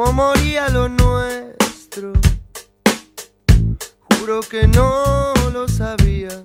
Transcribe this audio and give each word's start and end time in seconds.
cómo 0.00 0.12
moría 0.14 0.70
lo 0.70 0.88
nuestro. 0.88 2.14
Juro 4.00 4.40
que 4.40 4.66
no 4.66 5.34
lo 5.52 5.68
sabía. 5.68 6.42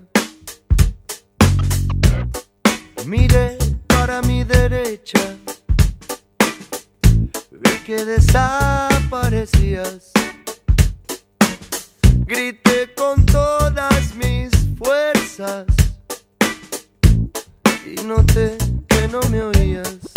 Miré 3.06 3.58
para 3.88 4.22
mi 4.23 4.44
derecha, 4.44 5.38
vi 7.50 7.70
que 7.86 8.03
desaparecías. 8.03 10.12
Grité 12.25 12.94
con 12.94 13.25
todas 13.25 14.16
mis 14.16 14.52
fuerzas 14.78 15.66
y 17.86 17.95
noté 18.03 18.58
que 18.90 19.08
no 19.08 19.22
me 19.30 19.44
oías. 19.44 20.15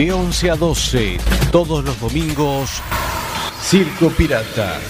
De 0.00 0.10
11 0.10 0.50
a 0.50 0.56
12, 0.56 1.18
todos 1.52 1.84
los 1.84 2.00
domingos, 2.00 2.70
Circo 3.62 4.08
Pirata. 4.08 4.80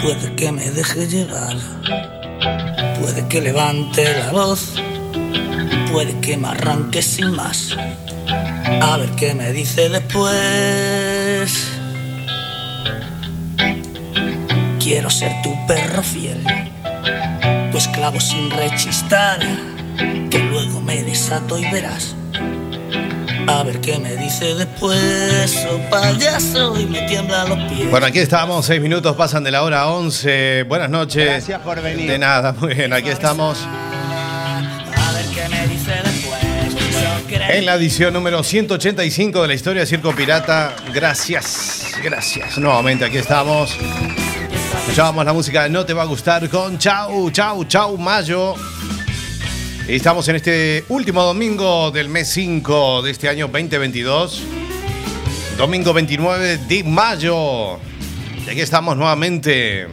Puede 0.00 0.36
que 0.36 0.52
me 0.52 0.70
deje 0.70 1.08
llevar, 1.08 1.56
puede 3.00 3.26
que 3.26 3.40
levante 3.40 4.16
la 4.16 4.30
voz, 4.30 4.74
puede 5.90 6.20
que 6.20 6.36
me 6.36 6.46
arranque 6.46 7.02
sin 7.02 7.32
más. 7.32 7.76
A 8.80 8.96
ver 8.96 9.10
qué 9.16 9.34
me 9.34 9.52
dice 9.52 9.88
después. 9.88 10.97
Quiero 14.80 15.08
ser 15.08 15.30
tu 15.42 15.54
perro 15.68 16.02
fiel, 16.02 16.42
tu 17.70 17.78
esclavo 17.78 18.18
sin 18.18 18.50
rechistar, 18.50 19.38
que 20.30 20.38
luego 20.40 20.80
me 20.80 21.02
desato 21.04 21.56
y 21.56 21.70
verás. 21.70 22.16
A 23.46 23.62
ver 23.62 23.80
qué 23.80 23.98
me 24.00 24.16
dice 24.16 24.56
después, 24.56 25.64
oh 25.70 25.78
payaso, 25.90 26.78
y 26.78 26.86
me 26.86 27.02
tiembla 27.02 27.44
los 27.44 27.72
pies. 27.72 27.88
Bueno, 27.88 28.06
aquí 28.06 28.18
estamos, 28.18 28.66
seis 28.66 28.80
minutos 28.80 29.14
pasan 29.14 29.44
de 29.44 29.52
la 29.52 29.62
hora 29.62 29.86
11. 29.86 30.64
Buenas 30.64 30.90
noches. 30.90 31.24
Gracias 31.24 31.60
por 31.60 31.80
venir. 31.80 32.10
De 32.10 32.18
nada, 32.18 32.52
muy 32.52 32.74
bien, 32.74 32.92
aquí 32.92 33.10
estamos 33.10 33.58
en 37.30 37.66
la 37.66 37.74
edición 37.74 38.14
número 38.14 38.42
185 38.42 39.42
de 39.42 39.48
la 39.48 39.54
historia 39.54 39.80
de 39.80 39.86
Circo 39.86 40.14
Pirata. 40.14 40.74
Gracias, 40.94 41.94
gracias. 42.02 42.56
Nuevamente 42.56 43.04
aquí 43.04 43.18
estamos. 43.18 43.76
Escuchábamos 44.80 45.26
la 45.26 45.32
música 45.34 45.64
de 45.64 45.68
No 45.68 45.84
Te 45.84 45.92
Va 45.92 46.02
a 46.02 46.06
Gustar 46.06 46.48
con 46.48 46.78
Chau, 46.78 47.30
Chau, 47.30 47.64
Chau 47.64 47.98
Mayo. 47.98 48.54
Y 49.86 49.96
estamos 49.96 50.26
en 50.28 50.36
este 50.36 50.84
último 50.88 51.22
domingo 51.22 51.90
del 51.90 52.08
mes 52.08 52.28
5 52.28 53.02
de 53.02 53.10
este 53.10 53.28
año 53.28 53.48
2022. 53.48 54.42
Domingo 55.58 55.92
29 55.92 56.58
de 56.66 56.84
mayo. 56.84 57.78
Y 58.46 58.50
aquí 58.50 58.60
estamos 58.60 58.96
nuevamente. 58.96 59.86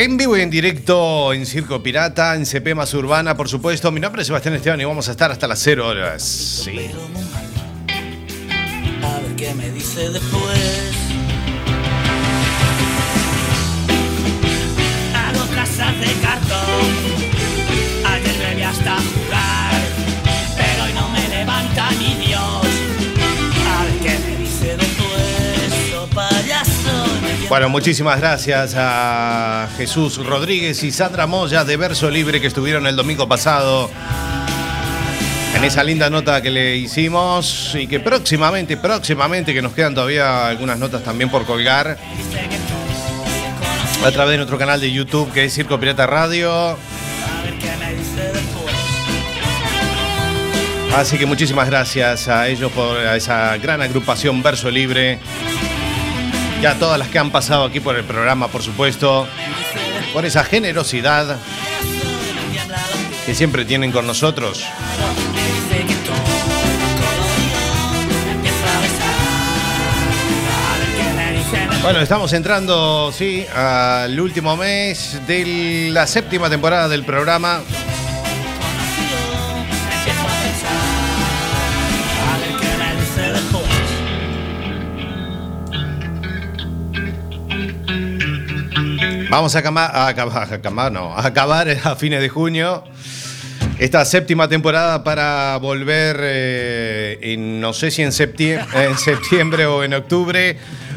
En 0.00 0.16
vivo 0.16 0.36
y 0.36 0.42
en 0.42 0.48
directo 0.48 1.32
en 1.32 1.44
Circo 1.44 1.82
Pirata, 1.82 2.36
en 2.36 2.46
CP 2.46 2.72
Más 2.76 2.94
Urbana, 2.94 3.36
por 3.36 3.48
supuesto. 3.48 3.90
Mi 3.90 3.98
nombre 3.98 4.22
es 4.22 4.28
Sebastián 4.28 4.54
Esteban 4.54 4.80
y 4.80 4.84
vamos 4.84 5.08
a 5.08 5.10
estar 5.10 5.32
hasta 5.32 5.48
las 5.48 5.58
0 5.58 5.88
horas. 5.88 6.22
Sí. 6.22 6.70
A 9.02 9.18
ver 9.18 9.34
qué 9.36 9.52
me 9.54 9.68
dice 9.72 10.08
después. 10.08 10.94
Hago 15.16 15.44
casas 15.56 15.98
de 15.98 16.12
cartón. 16.22 16.92
Ayer 18.06 18.38
me 18.38 18.54
vi 18.54 18.62
Bueno, 27.48 27.70
muchísimas 27.70 28.20
gracias 28.20 28.74
a 28.76 29.68
Jesús 29.78 30.18
Rodríguez 30.18 30.82
y 30.82 30.92
Sandra 30.92 31.26
Moya 31.26 31.64
de 31.64 31.78
Verso 31.78 32.10
Libre 32.10 32.42
que 32.42 32.46
estuvieron 32.46 32.86
el 32.86 32.94
domingo 32.94 33.26
pasado 33.26 33.90
en 35.56 35.64
esa 35.64 35.82
linda 35.82 36.10
nota 36.10 36.42
que 36.42 36.50
le 36.50 36.76
hicimos 36.76 37.74
y 37.74 37.86
que 37.86 38.00
próximamente, 38.00 38.76
próximamente, 38.76 39.54
que 39.54 39.62
nos 39.62 39.72
quedan 39.72 39.94
todavía 39.94 40.46
algunas 40.46 40.78
notas 40.78 41.02
también 41.02 41.30
por 41.30 41.46
colgar 41.46 41.96
a 44.04 44.10
través 44.10 44.32
de 44.32 44.36
nuestro 44.36 44.58
canal 44.58 44.78
de 44.78 44.92
YouTube 44.92 45.32
que 45.32 45.46
es 45.46 45.54
Circo 45.54 45.80
Pirata 45.80 46.06
Radio. 46.06 46.76
Así 50.94 51.16
que 51.16 51.24
muchísimas 51.24 51.70
gracias 51.70 52.28
a 52.28 52.46
ellos 52.46 52.70
por 52.72 52.98
esa 52.98 53.56
gran 53.56 53.80
agrupación 53.80 54.42
Verso 54.42 54.70
Libre. 54.70 55.18
Y 56.60 56.66
a 56.66 56.74
todas 56.74 56.98
las 56.98 57.08
que 57.08 57.18
han 57.18 57.30
pasado 57.30 57.64
aquí 57.64 57.80
por 57.80 57.96
el 57.96 58.04
programa, 58.04 58.48
por 58.48 58.62
supuesto. 58.62 59.28
Por 60.12 60.24
esa 60.24 60.42
generosidad 60.42 61.38
que 63.24 63.34
siempre 63.34 63.64
tienen 63.64 63.92
con 63.92 64.06
nosotros. 64.06 64.64
Bueno, 71.82 72.00
estamos 72.00 72.32
entrando, 72.32 73.12
sí, 73.12 73.46
al 73.54 74.18
último 74.20 74.56
mes 74.56 75.20
de 75.26 75.90
la 75.92 76.06
séptima 76.06 76.50
temporada 76.50 76.88
del 76.88 77.04
programa. 77.04 77.62
Vamos 89.30 89.54
a 89.54 89.58
acabar, 89.58 89.90
a 89.94 90.06
acabar, 90.08 90.52
a 90.52 90.54
acabar, 90.54 90.90
no, 90.90 91.14
a 91.14 91.26
acabar 91.26 91.68
a 91.84 91.96
fines 91.96 92.20
de 92.20 92.30
junio. 92.30 92.82
Esta 93.78 94.04
séptima 94.04 94.48
temporada 94.48 95.04
para 95.04 95.56
volver, 95.58 96.16
eh, 96.20 97.36
no 97.38 97.72
sé 97.74 97.90
si 97.90 98.02
en 98.02 98.12
septiembre, 98.12 98.66
en 98.86 98.96
septiembre 98.96 99.66
o 99.66 99.84
en 99.84 99.92
octubre, 99.92 100.56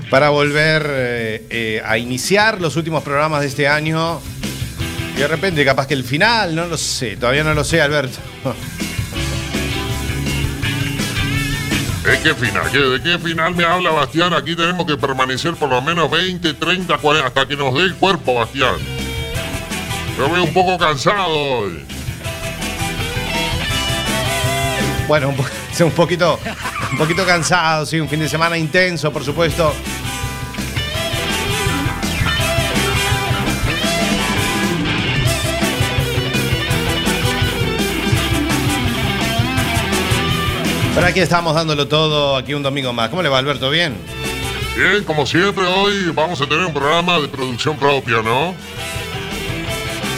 para 0.09 0.29
volver 0.29 0.87
eh, 0.89 1.45
eh, 1.49 1.81
a 1.85 1.97
iniciar 1.97 2.61
los 2.61 2.77
últimos 2.77 3.03
programas 3.03 3.41
de 3.41 3.47
este 3.47 3.67
año. 3.67 4.21
Y 5.15 5.19
de 5.19 5.27
repente, 5.27 5.65
capaz 5.65 5.87
que 5.87 5.93
el 5.93 6.05
final, 6.05 6.55
no 6.55 6.67
lo 6.67 6.77
sé, 6.77 7.17
todavía 7.17 7.43
no 7.43 7.53
lo 7.53 7.65
sé, 7.65 7.81
Alberto. 7.81 8.19
¿De 12.03 12.19
qué 12.19 12.33
final? 12.33 12.63
¿Qué- 12.71 12.79
¿De 12.79 13.01
qué 13.01 13.19
final 13.19 13.55
me 13.55 13.63
habla 13.63 13.91
Bastián? 13.91 14.33
Aquí 14.33 14.55
tenemos 14.55 14.85
que 14.87 14.97
permanecer 14.97 15.53
por 15.55 15.69
lo 15.69 15.81
menos 15.81 16.09
20, 16.09 16.53
30, 16.55 16.97
40, 16.97 17.27
hasta 17.27 17.45
que 17.47 17.55
nos 17.55 17.73
dé 17.75 17.81
el 17.81 17.95
cuerpo, 17.95 18.33
Bastián. 18.35 18.75
Yo 20.17 20.29
veo 20.29 20.43
un 20.43 20.53
poco 20.53 20.77
cansado 20.77 21.27
hoy. 21.29 21.85
Bueno, 25.07 25.29
un, 25.29 25.35
un 25.85 25.91
poquito, 25.91 26.39
un 26.91 26.97
poquito 26.97 27.25
cansado, 27.25 27.85
sí, 27.85 27.99
un 27.99 28.09
fin 28.09 28.19
de 28.19 28.29
semana 28.29 28.57
intenso, 28.57 29.11
por 29.11 29.23
supuesto. 29.23 29.73
Pero 41.01 41.09
aquí 41.09 41.19
estamos 41.19 41.55
dándolo 41.55 41.87
todo, 41.87 42.37
aquí 42.37 42.53
un 42.53 42.61
domingo 42.61 42.93
más. 42.93 43.09
¿Cómo 43.09 43.23
le 43.23 43.29
va, 43.29 43.39
Alberto? 43.39 43.71
¿Bien? 43.71 43.97
Bien, 44.77 45.03
como 45.03 45.25
siempre, 45.25 45.65
hoy 45.65 46.11
vamos 46.13 46.39
a 46.41 46.45
tener 46.45 46.63
un 46.63 46.73
programa 46.73 47.19
de 47.19 47.27
producción 47.27 47.75
propia, 47.75 48.21
¿no? 48.21 48.53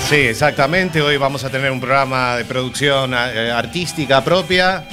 Sí, 0.09 0.17
exactamente. 0.17 1.01
Hoy 1.01 1.15
vamos 1.15 1.45
a 1.45 1.49
tener 1.49 1.71
un 1.71 1.79
programa 1.79 2.35
de 2.35 2.43
producción 2.43 3.13
eh, 3.13 3.49
artística 3.49 4.21
propia. 4.25 4.85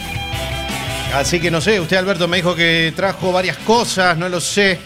Así 1.12 1.40
que 1.40 1.50
no 1.50 1.60
sé, 1.60 1.80
usted 1.80 1.96
Alberto 1.96 2.28
me 2.28 2.36
dijo 2.36 2.54
que 2.54 2.92
trajo 2.94 3.32
varias 3.32 3.56
cosas, 3.56 4.16
no 4.16 4.28
lo 4.28 4.40
sé. 4.40 4.78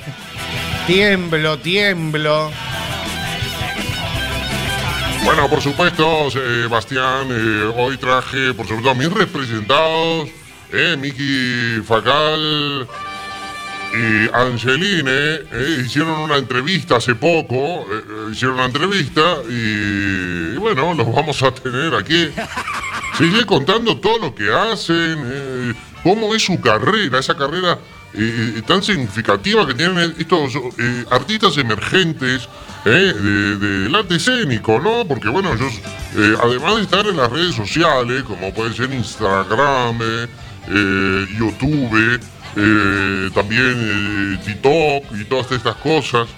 Tiemblo, 0.86 1.58
tiemblo. 1.58 2.50
Bueno, 5.22 5.50
por 5.50 5.60
supuesto, 5.60 6.30
Sebastián, 6.30 7.28
eh, 7.30 7.72
hoy 7.76 7.98
traje, 7.98 8.54
por 8.54 8.66
supuesto, 8.66 8.88
a 8.88 8.94
mis 8.94 9.12
representados, 9.12 10.30
eh, 10.74 10.96
Miki 10.98 11.82
Facal 11.86 12.86
y 13.92 14.28
Angeline, 14.34 15.06
eh, 15.08 15.82
hicieron 15.86 16.18
una 16.20 16.36
entrevista 16.36 16.96
hace 16.96 17.14
poco, 17.14 17.54
eh, 17.56 17.86
eh, 17.92 18.28
hicieron 18.32 18.56
una 18.56 18.64
entrevista 18.66 19.36
y, 19.48 20.54
y 20.54 20.56
bueno, 20.56 20.94
los 20.94 21.12
vamos 21.14 21.40
a 21.42 21.52
tener 21.54 21.94
aquí. 21.94 22.28
Sigue 23.18 23.46
contando 23.46 23.96
todo 23.98 24.18
lo 24.18 24.34
que 24.34 24.52
hacen, 24.52 25.76
cómo 26.02 26.34
es 26.34 26.42
su 26.44 26.60
carrera, 26.60 27.20
esa 27.20 27.36
carrera 27.36 27.78
tan 28.66 28.82
significativa 28.82 29.64
que 29.66 29.74
tienen 29.74 30.14
estos 30.18 30.52
artistas 31.10 31.56
emergentes 31.58 32.48
eh, 32.84 32.90
de- 32.90 33.56
del 33.56 33.94
arte 33.94 34.16
escénico, 34.16 34.80
¿no? 34.80 35.04
Porque 35.06 35.28
bueno, 35.28 35.52
ellos, 35.54 35.72
además 36.42 36.76
de 36.76 36.82
estar 36.82 37.06
en 37.06 37.16
las 37.16 37.30
redes 37.30 37.54
sociales, 37.54 38.24
como 38.24 38.52
puede 38.52 38.72
ser 38.74 38.92
Instagram, 38.92 39.98
eh, 40.68 41.26
YouTube, 41.38 42.20
eh, 42.56 43.30
también 43.34 43.74
eh, 43.76 44.38
TikTok 44.44 45.04
y 45.20 45.24
todas 45.24 45.50
estas 45.52 45.76
cosas, 45.76 46.28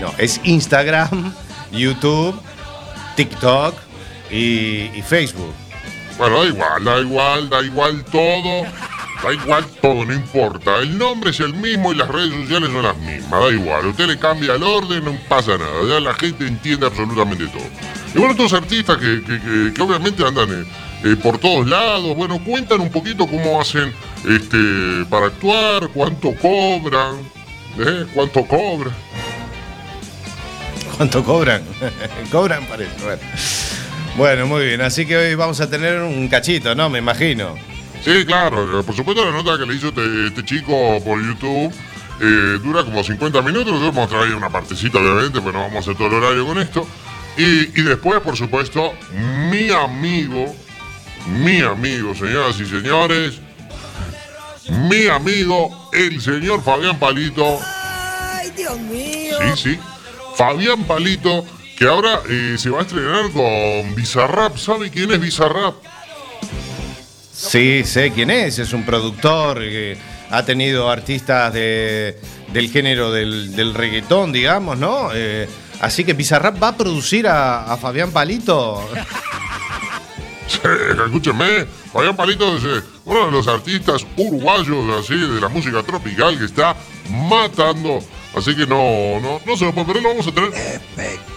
No, 0.00 0.12
es 0.18 0.40
Instagram, 0.44 1.32
YouTube, 1.72 2.40
TikTok 3.16 3.74
y, 4.30 4.90
y 4.94 5.02
Facebook. 5.06 5.52
Bueno, 6.18 6.40
da 6.42 6.46
igual, 6.48 6.84
da 6.84 7.00
igual, 7.00 7.48
da 7.50 7.62
igual 7.62 8.04
todo. 8.04 8.64
Da 9.22 9.32
igual 9.32 9.66
todo, 9.82 10.04
no 10.04 10.12
importa. 10.14 10.76
El 10.78 10.96
nombre 10.96 11.30
es 11.30 11.40
el 11.40 11.52
mismo 11.52 11.92
y 11.92 11.96
las 11.96 12.06
redes 12.06 12.30
sociales 12.32 12.70
son 12.72 12.82
las 12.84 12.96
mismas. 12.98 13.30
Da 13.40 13.50
igual. 13.50 13.86
Usted 13.86 14.06
le 14.06 14.16
cambia 14.16 14.54
el 14.54 14.62
orden, 14.62 15.04
no 15.04 15.18
pasa 15.28 15.58
nada. 15.58 15.72
Ya 15.88 15.98
la 15.98 16.14
gente 16.14 16.46
entiende 16.46 16.86
absolutamente 16.86 17.48
todo. 17.48 17.66
Y 18.14 18.18
bueno, 18.18 18.30
estos 18.30 18.52
artistas 18.52 18.96
que, 18.98 19.20
que- 19.24 19.40
que- 19.40 19.72
que 19.74 19.82
obviamente 19.82 20.24
andan 20.24 20.64
eh, 21.04 21.12
eh, 21.12 21.16
por 21.16 21.38
todos 21.38 21.66
lados, 21.66 22.16
bueno, 22.16 22.42
cuentan 22.44 22.80
un 22.80 22.90
poquito 22.90 23.26
cómo 23.26 23.60
hacen 23.60 23.92
este, 24.28 25.04
para 25.08 25.26
actuar, 25.26 25.88
cuánto 25.94 26.34
cobran, 26.34 27.16
¿eh? 27.78 28.06
cuánto 28.14 28.44
cobran. 28.46 28.94
¿Cuánto 30.96 31.24
cobran? 31.24 31.62
cobran 32.32 32.66
parece. 32.66 32.90
Bueno. 33.04 33.22
Bueno, 34.16 34.46
muy 34.46 34.66
bien. 34.66 34.80
Así 34.80 35.06
que 35.06 35.16
hoy 35.16 35.34
vamos 35.36 35.60
a 35.60 35.70
tener 35.70 36.00
un 36.00 36.26
cachito, 36.26 36.74
¿no? 36.74 36.90
Me 36.90 36.98
imagino. 36.98 37.54
Sí, 38.04 38.24
claro, 38.26 38.82
por 38.84 38.94
supuesto 38.94 39.24
la 39.24 39.30
nota 39.30 39.58
que 39.58 39.66
le 39.66 39.74
hizo 39.76 39.88
este, 39.88 40.26
este 40.26 40.44
chico 40.44 41.00
por 41.04 41.20
YouTube 41.24 41.72
eh, 42.20 42.58
dura 42.62 42.84
como 42.84 43.04
50 43.04 43.42
minutos, 43.42 43.66
nosotros 43.66 43.94
hemos 43.94 44.08
traído 44.08 44.36
una 44.36 44.50
partecita 44.50 44.98
obviamente, 44.98 45.40
pero 45.40 45.52
no 45.52 45.60
vamos 45.60 45.76
a 45.76 45.78
hacer 45.78 45.96
todo 45.96 46.08
el 46.08 46.14
horario 46.14 46.46
con 46.46 46.58
esto. 46.58 46.86
Y, 47.36 47.80
y 47.80 47.82
después, 47.82 48.20
por 48.20 48.36
supuesto, 48.36 48.92
mi 49.50 49.70
amigo, 49.70 50.54
mi 51.28 51.60
amigo, 51.60 52.14
señoras 52.14 52.58
y 52.60 52.66
señores, 52.66 53.34
mi 54.88 55.06
amigo, 55.08 55.90
el 55.92 56.20
señor 56.20 56.62
Fabián 56.62 56.98
Palito, 56.98 57.58
Ay, 57.64 58.50
Dios 58.56 58.78
mío. 58.80 59.36
sí, 59.54 59.74
sí, 59.74 59.78
Fabián 60.36 60.84
Palito, 60.84 61.44
que 61.76 61.86
ahora 61.86 62.20
eh, 62.28 62.56
se 62.58 62.70
va 62.70 62.80
a 62.80 62.82
estrenar 62.82 63.30
con 63.32 63.94
Bizarrap, 63.94 64.56
¿sabe 64.56 64.90
quién 64.90 65.10
es 65.12 65.20
Bizarrap? 65.20 65.74
Sí, 67.32 67.84
sé 67.84 68.10
quién 68.12 68.30
es. 68.30 68.58
Es 68.58 68.72
un 68.72 68.82
productor 68.84 69.58
que 69.60 69.96
ha 70.30 70.42
tenido 70.44 70.90
artistas 70.90 71.52
de- 71.52 72.18
del 72.52 72.68
género 72.70 73.12
del, 73.12 73.54
del 73.54 73.74
reggaetón, 73.74 74.32
digamos, 74.32 74.76
¿no? 74.76 75.10
Eh, 75.14 75.48
así 75.80 76.02
que 76.04 76.14
Bizarrap 76.14 76.60
va 76.60 76.68
a 76.68 76.76
producir 76.76 77.28
a, 77.28 77.72
a 77.72 77.76
Fabián 77.76 78.10
Palito. 78.10 78.88
Sí, 80.48 80.60
escúcheme, 81.04 81.66
Fabián 81.92 82.16
Palito 82.16 82.56
es 82.56 82.64
eh, 82.64 82.82
uno 83.04 83.26
de 83.26 83.32
los 83.32 83.46
artistas 83.48 84.06
uruguayos 84.16 84.98
así 85.04 85.14
de 85.14 85.40
la 85.40 85.48
música 85.48 85.82
tropical 85.82 86.38
que 86.38 86.46
está 86.46 86.74
matando. 87.10 87.98
Así 88.34 88.54
que 88.54 88.66
no, 88.66 89.20
no, 89.20 89.40
no 89.44 89.56
se 89.56 89.64
lo 89.64 89.72
puede 89.72 89.86
perder, 89.86 90.02
lo 90.02 90.08
vamos 90.10 90.26
a 90.28 90.32
tener 90.32 90.50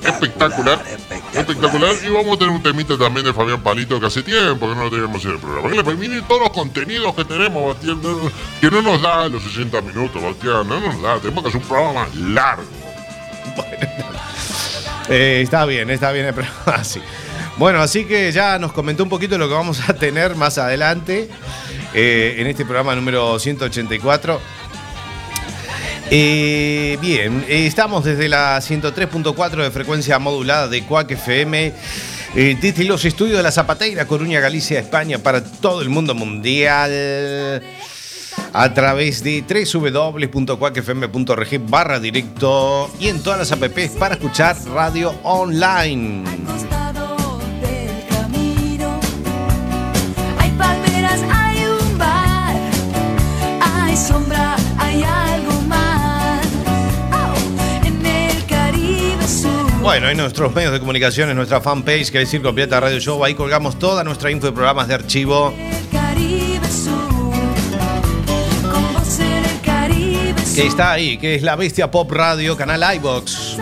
espectacular, 0.03 0.83
espectacular. 1.33 1.95
Y 2.05 2.09
vamos 2.09 2.35
a 2.35 2.39
tener 2.39 2.53
un 2.53 2.61
temita 2.63 2.97
también 2.97 3.25
de 3.25 3.33
Fabián 3.33 3.61
Palito 3.61 3.99
que 3.99 4.05
hace 4.05 4.21
tiempo 4.23 4.67
que 4.69 4.75
no 4.75 4.83
lo 4.83 4.89
teníamos 4.89 5.23
en 5.25 5.31
el 5.31 5.39
programa. 5.39 5.69
Que 5.69 5.75
le 5.77 5.83
permite 5.83 6.21
todos 6.23 6.41
los 6.41 6.49
contenidos 6.51 7.13
que 7.15 7.25
tenemos, 7.25 7.73
Bastián, 7.73 7.99
no- 8.03 8.31
que 8.59 8.69
no 8.71 8.81
nos 8.81 9.01
da 9.01 9.27
los 9.29 9.41
60 9.43 9.81
minutos, 9.81 10.21
Bastián, 10.21 10.67
no 10.67 10.79
nos 10.79 11.01
da, 11.01 11.17
tenemos 11.19 11.43
que 11.43 11.49
hacer 11.49 11.61
un 11.61 11.67
programa 11.67 12.07
largo. 12.15 12.63
Eh, 15.09 15.41
está 15.43 15.65
bien, 15.65 15.89
está 15.89 16.11
bien 16.11 16.27
el 16.27 16.33
programa 16.33 16.61
así. 16.79 17.01
Bueno, 17.61 17.79
así 17.79 18.05
que 18.05 18.31
ya 18.31 18.57
nos 18.57 18.73
comentó 18.73 19.03
un 19.03 19.09
poquito 19.09 19.37
lo 19.37 19.47
que 19.47 19.53
vamos 19.53 19.87
a 19.87 19.93
tener 19.93 20.35
más 20.35 20.57
adelante 20.57 21.29
eh, 21.93 22.37
en 22.39 22.47
este 22.47 22.65
programa 22.65 22.95
número 22.95 23.37
184. 23.37 24.41
Eh, 26.09 26.97
bien, 26.99 27.45
eh, 27.47 27.67
estamos 27.67 28.03
desde 28.03 28.29
la 28.29 28.57
103.4 28.57 29.61
de 29.61 29.69
frecuencia 29.69 30.17
modulada 30.17 30.69
de 30.69 30.83
Cuac 30.85 31.11
FM, 31.11 31.71
desde 32.33 32.83
los 32.83 33.05
estudios 33.05 33.37
de 33.37 33.43
la 33.43 33.51
Zapateira, 33.51 34.07
Coruña, 34.07 34.39
Galicia, 34.39 34.79
España, 34.79 35.19
para 35.19 35.43
todo 35.43 35.83
el 35.83 35.89
mundo 35.89 36.15
mundial 36.15 37.61
a 38.53 38.73
través 38.73 39.23
de 39.23 39.45
www.cuacfm.org 39.47 41.69
barra 41.69 41.99
directo 41.99 42.89
y 42.99 43.09
en 43.09 43.21
todas 43.21 43.37
las 43.37 43.51
apps 43.51 43.91
para 43.99 44.15
escuchar 44.15 44.57
radio 44.73 45.13
online. 45.21 46.23
Bueno, 59.81 60.09
en 60.09 60.17
nuestros 60.17 60.53
medios 60.53 60.73
de 60.73 60.79
comunicación, 60.79 61.31
en 61.31 61.35
nuestra 61.35 61.59
fanpage 61.59 62.11
que 62.11 62.21
es 62.21 62.29
Circo 62.29 62.53
Pirata 62.53 62.79
Radio 62.79 62.99
Show, 62.99 63.25
ahí 63.25 63.33
colgamos 63.33 63.79
toda 63.79 64.03
nuestra 64.03 64.29
info 64.29 64.45
de 64.45 64.51
programas 64.51 64.87
de 64.87 64.93
archivo. 64.93 65.51
Que 70.53 70.67
está 70.67 70.91
ahí, 70.91 71.17
que 71.17 71.33
es 71.33 71.41
la 71.41 71.55
Bestia 71.55 71.89
Pop 71.89 72.11
Radio, 72.11 72.55
canal 72.55 72.95
iBox. 72.95 73.57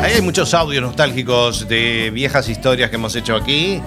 Ahí 0.00 0.12
hay 0.12 0.22
muchos 0.22 0.54
audios 0.54 0.82
nostálgicos 0.82 1.66
de 1.66 2.10
viejas 2.14 2.48
historias 2.48 2.88
que 2.88 2.96
hemos 2.96 3.16
hecho 3.16 3.34
aquí, 3.34 3.82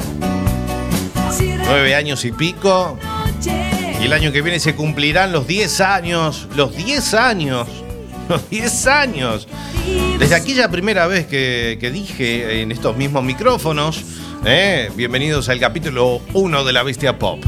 nueve 1.40 1.96
años 1.96 2.26
y 2.26 2.34
pico. 2.34 3.00
Y 4.02 4.06
el 4.06 4.14
año 4.14 4.34
que 4.34 4.42
viene 4.42 4.60
se 4.60 4.76
cumplirán 4.76 5.32
los 5.32 5.48
10 5.48 5.82
años, 5.82 6.48
los 6.56 6.76
10 6.76 7.14
años, 7.14 7.68
los 8.30 8.50
10 8.50 8.88
años. 8.88 9.48
Desde 10.20 10.36
aquella 10.36 10.70
primera 10.70 11.08
vez 11.08 11.28
que, 11.28 11.92
dije 11.94 12.62
en 12.62 12.72
estos 12.72 12.96
mismos 12.98 13.24
micrófonos, 13.24 14.04
¿eh? 14.46 14.92
bienvenidos 14.96 15.50
al 15.50 15.60
capítulo 15.60 16.22
1 16.34 16.64
de 16.64 16.74
la 16.74 16.84
Bestia 16.84 17.18
Pop. 17.18 17.40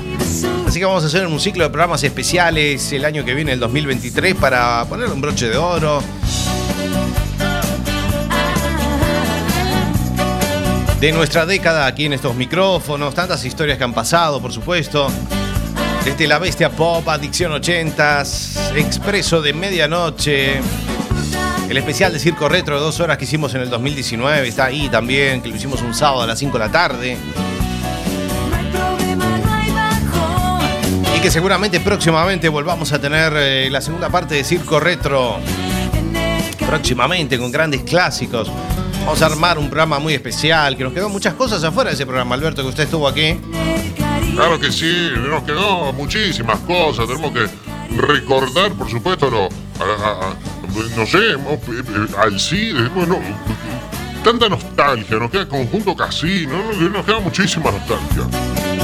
Así 0.68 0.80
que 0.80 0.86
vamos 0.86 1.04
a 1.04 1.08
hacer 1.08 1.26
un 1.26 1.40
ciclo 1.40 1.64
de 1.64 1.70
programas 1.70 2.04
especiales 2.04 2.92
el 2.92 3.04
año 3.06 3.26
que 3.26 3.34
viene, 3.34 3.54
el 3.54 3.60
2023, 3.60 4.36
para 4.36 4.86
ponerle 4.86 5.14
un 5.14 5.22
broche 5.22 5.50
de 5.50 5.58
oro. 5.58 6.02
De 11.00 11.12
nuestra 11.14 11.46
década 11.46 11.86
aquí 11.86 12.06
en 12.06 12.14
estos 12.14 12.36
micrófonos, 12.36 13.14
tantas 13.14 13.44
historias 13.46 13.78
que 13.78 13.84
han 13.86 13.94
pasado, 13.94 14.42
por 14.42 14.52
supuesto. 14.52 15.10
Desde 16.04 16.28
la 16.28 16.40
Bestia 16.40 16.70
Pop, 16.70 17.08
Adicción 17.08 17.52
80s, 17.52 18.76
Expreso 18.76 19.42
de 19.42 19.54
Medianoche, 19.54 20.60
el 21.70 21.78
especial 21.78 22.14
de 22.14 22.20
Circo 22.20 22.50
Retro 22.50 22.76
de 22.76 22.82
dos 22.82 23.00
horas 23.00 23.18
que 23.18 23.26
hicimos 23.26 23.54
en 23.54 23.62
el 23.62 23.70
2019, 23.70 24.48
está 24.48 24.66
ahí 24.66 24.90
también, 24.90 25.42
que 25.42 25.50
lo 25.50 25.56
hicimos 25.56 25.82
un 25.82 25.94
sábado 25.94 26.24
a 26.24 26.28
las 26.28 26.40
5 26.40 26.54
de 26.54 26.60
la 26.60 26.72
tarde. 26.72 27.18
Y 31.16 31.20
que 31.20 31.30
seguramente 31.30 31.80
próximamente 31.80 32.50
volvamos 32.50 32.92
a 32.94 33.00
tener 33.00 33.34
eh, 33.36 33.70
la 33.70 33.82
segunda 33.82 34.10
parte 34.10 34.36
de 34.36 34.44
Circo 34.44 34.80
Retro, 34.80 35.38
próximamente 36.66 37.38
con 37.38 37.52
grandes 37.52 37.82
clásicos. 37.82 38.50
Vamos 39.06 39.22
a 39.22 39.26
armar 39.26 39.58
un 39.58 39.70
programa 39.70 40.00
muy 40.00 40.14
especial, 40.14 40.78
que 40.78 40.84
nos 40.84 40.94
quedó 40.94 41.10
muchas 41.10 41.34
cosas 41.34 41.64
afuera 41.64 41.90
de 41.90 41.96
ese 41.96 42.06
programa, 42.06 42.36
Alberto, 42.36 42.62
que 42.62 42.70
usted 42.70 42.84
estuvo 42.84 43.08
aquí. 43.08 43.38
Claro 44.40 44.58
que 44.58 44.72
sí, 44.72 45.12
nos 45.18 45.44
quedó 45.44 45.92
muchísimas 45.92 46.60
cosas. 46.60 47.06
Tenemos 47.08 47.34
que 47.34 47.46
recordar, 47.98 48.72
por 48.72 48.90
supuesto, 48.90 49.30
lo, 49.30 49.50
no 50.96 51.06
sé, 51.06 51.32
eh, 51.34 51.38
al 52.18 52.40
CIDE, 52.40 52.88
bueno, 52.88 53.20
tanta 54.24 54.48
nostalgia, 54.48 55.18
nos 55.18 55.30
queda 55.30 55.46
conjunto 55.46 55.94
casino, 55.94 56.72
nos, 56.72 57.06
queda 57.06 57.20
muchísima 57.20 57.70
nostalgia. 57.70 58.24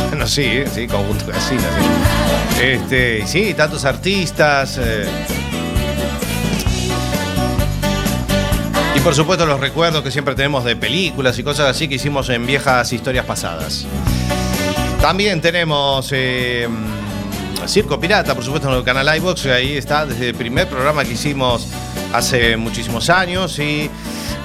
Bueno, 0.09 0.27
sí, 0.27 0.63
sí, 0.73 0.87
conjunto 0.87 1.25
casino. 1.27 1.61
sí. 1.61 2.61
Este, 2.61 3.25
sí, 3.25 3.53
tantos 3.53 3.85
artistas. 3.85 4.77
eh. 4.77 5.07
Y 8.93 8.99
por 8.99 9.15
supuesto 9.15 9.45
los 9.45 9.61
recuerdos 9.61 10.03
que 10.03 10.11
siempre 10.11 10.35
tenemos 10.35 10.65
de 10.65 10.75
películas 10.75 11.39
y 11.39 11.43
cosas 11.43 11.69
así 11.69 11.87
que 11.87 11.95
hicimos 11.95 12.27
en 12.27 12.45
viejas 12.45 12.91
historias 12.91 13.23
pasadas. 13.23 13.87
También 15.05 15.39
tenemos 15.39 16.09
eh, 16.13 16.67
Circo 17.67 17.99
Pirata, 17.99 18.33
por 18.33 18.43
supuesto, 18.43 18.71
en 18.71 18.77
el 18.79 18.83
canal 18.83 19.15
iVox. 19.17 19.45
Ahí 19.45 19.77
está 19.77 20.03
desde 20.03 20.29
el 20.29 20.35
primer 20.35 20.67
programa 20.67 21.05
que 21.05 21.13
hicimos 21.13 21.67
hace 22.11 22.57
muchísimos 22.57 23.07
años. 23.11 23.59
Y 23.59 23.87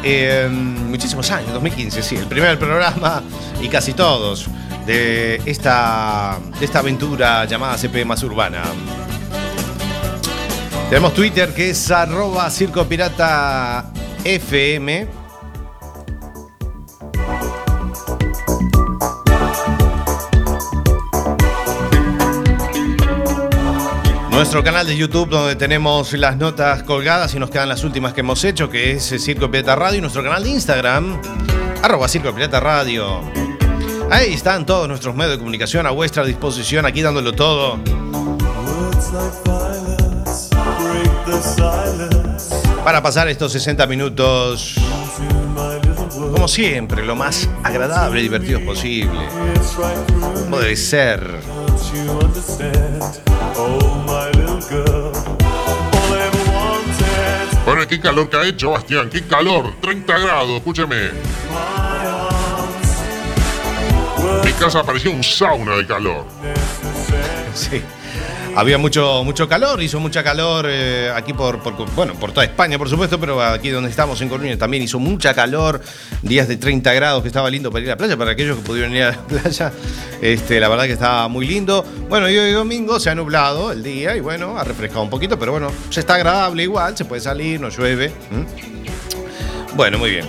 eh, 0.02 0.50
muchísimos 0.50 1.30
años, 1.30 1.54
2015, 1.54 2.02
sí, 2.02 2.16
el 2.16 2.26
primer 2.26 2.58
programa 2.58 3.22
y 3.62 3.70
casi 3.70 3.94
todos 3.94 4.48
de 4.84 5.40
esta, 5.46 6.38
de 6.58 6.66
esta 6.66 6.80
aventura 6.80 7.46
llamada 7.46 7.78
CP 7.78 8.04
más 8.04 8.22
urbana. 8.22 8.62
Tenemos 10.90 11.14
Twitter 11.14 11.54
que 11.54 11.70
es 11.70 11.90
arroba 11.90 12.50
Circo 12.50 12.84
Pirata 12.84 13.86
FM. 14.24 15.19
Nuestro 24.50 24.64
canal 24.64 24.84
de 24.84 24.96
YouTube 24.96 25.28
donde 25.28 25.54
tenemos 25.54 26.12
las 26.14 26.36
notas 26.36 26.82
colgadas 26.82 27.32
y 27.36 27.38
nos 27.38 27.50
quedan 27.50 27.68
las 27.68 27.84
últimas 27.84 28.12
que 28.12 28.22
hemos 28.22 28.42
hecho, 28.42 28.68
que 28.68 28.90
es 28.90 29.14
Circo 29.22 29.48
Radio, 29.48 29.98
y 29.98 30.00
nuestro 30.00 30.24
canal 30.24 30.42
de 30.42 30.50
Instagram, 30.50 31.20
arroba 31.80 32.08
Circo 32.08 32.32
Radio. 32.32 33.20
Ahí 34.10 34.32
están 34.32 34.66
todos 34.66 34.88
nuestros 34.88 35.14
medios 35.14 35.34
de 35.34 35.38
comunicación 35.38 35.86
a 35.86 35.90
vuestra 35.90 36.24
disposición, 36.24 36.84
aquí 36.84 37.00
dándolo 37.00 37.32
todo. 37.32 37.78
Para 42.82 43.00
pasar 43.00 43.28
estos 43.28 43.52
60 43.52 43.86
minutos, 43.86 44.74
como 46.32 46.48
siempre, 46.48 47.06
lo 47.06 47.14
más 47.14 47.48
agradable 47.62 48.18
y 48.18 48.24
divertidos 48.24 48.62
posible. 48.62 49.28
Como 50.42 50.58
debe 50.58 50.74
ser. 50.74 51.38
Bueno, 57.70 57.86
qué 57.86 58.00
calor 58.00 58.28
que 58.28 58.36
ha 58.36 58.44
hecho, 58.44 58.72
Bastián, 58.72 59.08
qué 59.08 59.24
calor, 59.24 59.72
30 59.80 60.18
grados, 60.18 60.56
escúcheme. 60.56 61.10
Mi 64.44 64.52
casa 64.54 64.82
parecía 64.82 65.12
un 65.12 65.22
sauna 65.22 65.76
de 65.76 65.86
calor. 65.86 66.26
Sí. 67.54 67.80
Había 68.60 68.76
mucho, 68.76 69.24
mucho 69.24 69.48
calor, 69.48 69.82
hizo 69.82 69.98
mucha 70.00 70.22
calor 70.22 70.66
eh, 70.68 71.10
aquí 71.16 71.32
por, 71.32 71.60
por- 71.62 71.90
bueno, 71.94 72.12
por 72.12 72.30
toda 72.32 72.44
España, 72.44 72.76
por 72.76 72.90
supuesto, 72.90 73.18
pero 73.18 73.42
aquí 73.42 73.70
donde 73.70 73.88
estamos, 73.88 74.20
en 74.20 74.28
Coruña, 74.28 74.58
también 74.58 74.82
hizo 74.82 74.98
mucha 74.98 75.32
calor, 75.32 75.80
días 76.20 76.46
de 76.46 76.58
30 76.58 76.92
grados, 76.92 77.22
que 77.22 77.28
estaba 77.28 77.48
lindo 77.48 77.70
para 77.70 77.82
ir 77.84 77.88
a 77.88 77.92
la 77.94 77.96
playa, 77.96 78.18
para 78.18 78.32
aquellos 78.32 78.58
que 78.58 78.62
pudieron 78.62 78.94
ir 78.94 79.04
a 79.04 79.10
la 79.12 79.16
playa, 79.26 79.72
este, 80.20 80.60
la 80.60 80.68
verdad 80.68 80.84
que 80.84 80.92
estaba 80.92 81.26
muy 81.28 81.46
lindo. 81.46 81.82
Bueno, 82.10 82.28
y 82.28 82.36
hoy 82.36 82.52
domingo 82.52 83.00
se 83.00 83.08
ha 83.08 83.14
nublado 83.14 83.72
el 83.72 83.82
día 83.82 84.14
y 84.14 84.20
bueno, 84.20 84.58
ha 84.58 84.64
refrescado 84.64 85.02
un 85.04 85.10
poquito, 85.10 85.38
pero 85.38 85.52
bueno, 85.52 85.72
se 85.88 86.00
está 86.00 86.16
agradable 86.16 86.62
igual, 86.62 86.94
se 86.98 87.06
puede 87.06 87.22
salir, 87.22 87.58
no 87.58 87.70
llueve. 87.70 88.12
Bueno, 89.74 89.96
muy 89.98 90.10
bien. 90.10 90.26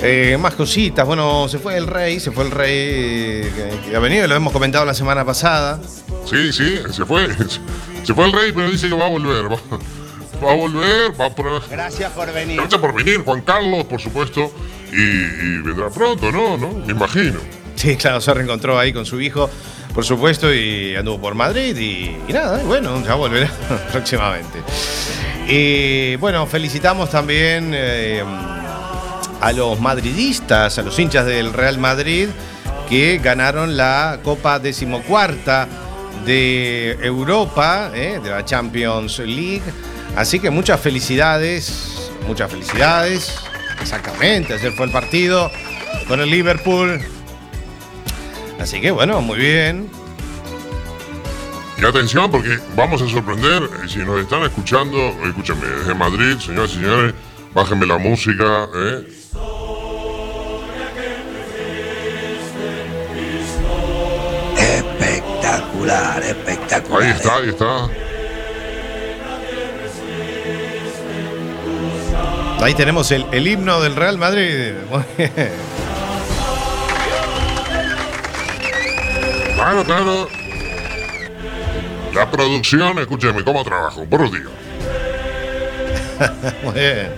Eh, 0.00 0.38
más 0.40 0.54
cositas. 0.54 1.06
Bueno, 1.06 1.48
se 1.48 1.58
fue 1.58 1.76
el 1.76 1.86
rey, 1.86 2.18
se 2.18 2.30
fue 2.30 2.44
el 2.44 2.50
rey 2.50 2.72
eh, 2.78 3.52
que, 3.84 3.90
que 3.90 3.96
ha 3.96 3.98
venido, 3.98 4.26
lo 4.26 4.34
hemos 4.36 4.52
comentado 4.54 4.86
la 4.86 4.94
semana 4.94 5.22
pasada. 5.24 5.78
Sí, 6.24 6.52
sí, 6.52 6.78
se 6.90 7.04
fue. 7.04 7.28
Se 8.04 8.14
fue 8.14 8.26
el 8.26 8.32
rey, 8.32 8.52
pero 8.52 8.70
dice 8.70 8.88
que 8.88 8.94
va 8.94 9.06
a 9.06 9.10
volver. 9.10 9.50
Va, 9.50 9.56
va 10.46 10.52
a 10.52 10.56
volver, 10.56 11.18
va 11.20 11.26
a 11.26 11.30
poner. 11.34 11.62
Gracias 11.70 12.12
por 12.12 12.32
venir. 12.32 12.56
Gracias 12.56 12.80
por 12.80 12.94
venir, 12.94 13.22
Juan 13.24 13.40
Carlos, 13.42 13.84
por 13.84 14.00
supuesto. 14.00 14.52
Y, 14.92 14.96
y 14.96 15.58
vendrá 15.62 15.90
pronto, 15.90 16.30
¿no? 16.30 16.56
¿no? 16.56 16.72
Me 16.86 16.92
imagino. 16.92 17.40
Sí, 17.76 17.96
claro, 17.96 18.20
se 18.20 18.32
reencontró 18.32 18.78
ahí 18.78 18.92
con 18.92 19.04
su 19.04 19.20
hijo, 19.20 19.50
por 19.92 20.04
supuesto, 20.04 20.52
y 20.54 20.94
anduvo 20.96 21.20
por 21.20 21.34
Madrid 21.34 21.76
y, 21.76 22.16
y 22.28 22.32
nada, 22.32 22.62
bueno, 22.64 23.02
ya 23.04 23.14
volverá 23.14 23.50
próximamente. 23.92 24.60
Y 25.48 26.16
bueno, 26.16 26.46
felicitamos 26.46 27.10
también 27.10 27.72
eh, 27.74 28.22
a 29.40 29.52
los 29.52 29.80
madridistas, 29.80 30.78
a 30.78 30.82
los 30.82 30.98
hinchas 30.98 31.26
del 31.26 31.52
Real 31.52 31.78
Madrid, 31.78 32.28
que 32.88 33.18
ganaron 33.22 33.76
la 33.76 34.20
Copa 34.22 34.58
decimocuarta 34.58 35.68
de 36.24 36.98
Europa, 37.02 37.90
eh, 37.94 38.20
de 38.22 38.30
la 38.30 38.44
Champions 38.44 39.18
League. 39.18 39.62
Así 40.16 40.40
que 40.40 40.50
muchas 40.50 40.80
felicidades, 40.80 42.10
muchas 42.26 42.50
felicidades. 42.50 43.34
Exactamente, 43.80 44.54
ayer 44.54 44.72
fue 44.72 44.86
el 44.86 44.92
partido 44.92 45.50
con 46.08 46.20
el 46.20 46.30
Liverpool. 46.30 47.00
Así 48.58 48.80
que 48.80 48.90
bueno, 48.90 49.20
muy 49.20 49.38
bien. 49.38 49.90
Y 51.76 51.84
atención, 51.84 52.30
porque 52.30 52.58
vamos 52.76 53.02
a 53.02 53.08
sorprender. 53.08 53.68
Si 53.88 53.98
nos 53.98 54.20
están 54.20 54.42
escuchando, 54.44 54.96
escúchame, 55.26 55.66
desde 55.66 55.94
Madrid, 55.94 56.38
señoras 56.38 56.70
y 56.70 56.74
señores, 56.74 57.14
bájenme 57.52 57.86
la 57.86 57.98
música, 57.98 58.68
¿eh? 58.74 59.04
Espectacular, 65.84 66.22
espectacular. 66.22 67.02
Ahí 67.02 67.10
está, 67.10 67.36
ahí 67.36 67.48
está. 67.48 67.88
Ahí 72.64 72.74
tenemos 72.74 73.10
el, 73.10 73.26
el 73.32 73.46
himno 73.46 73.80
del 73.82 73.94
Real 73.94 74.16
Madrid. 74.16 74.72
Muy 74.90 75.02
bien. 75.18 75.32
Claro, 79.54 79.84
claro. 79.84 80.28
La 82.14 82.30
producción, 82.30 82.98
escúcheme, 82.98 83.42
¿cómo 83.44 83.64
trabajo? 83.64 84.04
Por 84.06 84.30
Dios. 84.30 84.50
Muy 86.62 86.74
bien. 86.74 87.10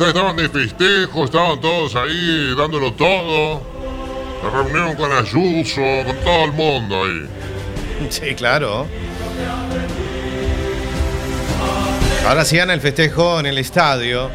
Estaban 0.00 0.36
de 0.36 0.48
festejo, 0.48 1.24
estaban 1.24 1.60
todos 1.60 1.94
ahí 1.96 2.54
dándolo 2.56 2.92
todo. 2.92 3.62
Se 4.42 4.50
reunieron 4.50 4.94
con 4.96 5.12
Ayuso, 5.12 5.80
con 6.06 6.16
todo 6.24 6.44
el 6.44 6.52
mundo 6.52 7.04
ahí. 7.04 7.28
Sí, 8.10 8.34
claro. 8.34 8.86
Ahora 12.26 12.44
sigan 12.44 12.70
el 12.70 12.80
festejo 12.80 13.40
en 13.40 13.46
el 13.46 13.58
estadio. 13.58 14.30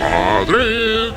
Madrid. 0.00 1.12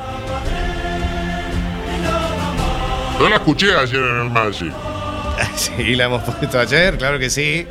Yo 3.18 3.28
la 3.28 3.36
escuché 3.36 3.76
ayer 3.76 4.00
en 4.00 4.20
el 4.20 4.30
Magic. 4.30 4.72
Sí, 5.56 5.94
la 5.94 6.04
hemos 6.04 6.22
puesto 6.22 6.58
ayer, 6.58 6.96
claro 6.98 7.18
que 7.18 7.30
sí. 7.30 7.66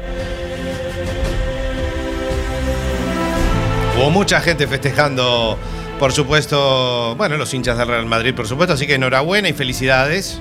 Hubo 3.99 4.11
mucha 4.11 4.39
gente 4.39 4.65
festejando, 4.65 5.59
por 5.99 6.13
supuesto, 6.13 7.15
bueno, 7.17 7.35
los 7.35 7.53
hinchas 7.53 7.77
del 7.77 7.89
Real 7.89 8.05
Madrid, 8.05 8.33
por 8.33 8.47
supuesto, 8.47 8.75
así 8.75 8.87
que 8.87 8.95
enhorabuena 8.95 9.49
y 9.49 9.53
felicidades. 9.53 10.39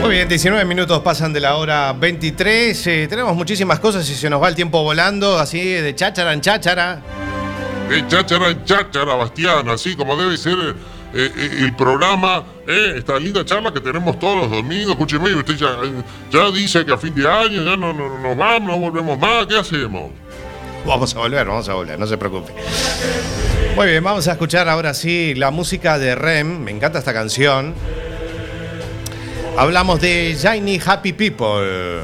Muy 0.00 0.10
bien, 0.10 0.28
19 0.28 0.64
minutos 0.64 1.02
pasan 1.02 1.32
de 1.32 1.40
la 1.40 1.56
hora 1.56 1.92
23. 1.92 2.86
eh, 2.86 3.06
tenemos 3.10 3.34
muchísimas 3.34 3.80
cosas 3.80 4.08
y 4.08 4.14
se 4.14 4.30
nos 4.30 4.40
va 4.40 4.48
el 4.48 4.54
tiempo 4.54 4.80
volando, 4.84 5.36
así 5.36 5.60
de 5.60 5.92
cháchara 5.96 6.32
en 6.32 6.40
cháchara. 6.40 7.02
De 7.90 8.06
cháchara 8.06 8.50
en 8.50 8.64
cháchara, 8.64 9.16
Bastián, 9.16 9.68
así 9.70 9.96
como 9.96 10.16
debe 10.16 10.36
ser 10.36 10.76
eh, 11.14 11.32
eh, 11.34 11.50
el 11.60 11.74
programa, 11.74 12.44
eh, 12.66 12.94
esta 12.98 13.18
linda 13.18 13.42
charla 13.44 13.72
que 13.72 13.80
tenemos 13.80 14.18
todos 14.18 14.42
los 14.42 14.50
domingos. 14.50 14.92
Escúcheme, 14.92 15.34
usted 15.34 15.56
ya, 16.30 16.50
dice 16.50 16.84
que 16.84 16.92
a 16.92 16.98
fin 16.98 17.14
de 17.14 17.26
año 17.26 17.64
ya 17.64 17.76
no 17.76 17.92
nos 17.92 18.36
vamos, 18.36 18.68
no 18.68 18.78
volvemos 18.78 19.18
más. 19.18 19.46
¿Qué 19.46 19.58
hacemos? 19.58 20.10
Vamos 20.86 21.14
a 21.14 21.18
volver, 21.18 21.46
vamos 21.46 21.68
a 21.68 21.74
volver, 21.74 21.98
no 21.98 22.06
se 22.06 22.18
preocupe. 22.18 22.52
Muy 23.74 23.86
bien, 23.86 24.04
vamos 24.04 24.28
a 24.28 24.32
escuchar 24.32 24.68
ahora 24.68 24.92
sí 24.92 25.34
la 25.34 25.50
música 25.50 25.98
de 25.98 26.14
Rem. 26.14 26.58
Me 26.58 26.72
encanta 26.72 26.98
esta 26.98 27.14
canción. 27.14 27.74
Hablamos 29.56 30.00
de 30.00 30.36
Shiny 30.38 30.80
Happy 30.84 31.14
People. 31.14 32.00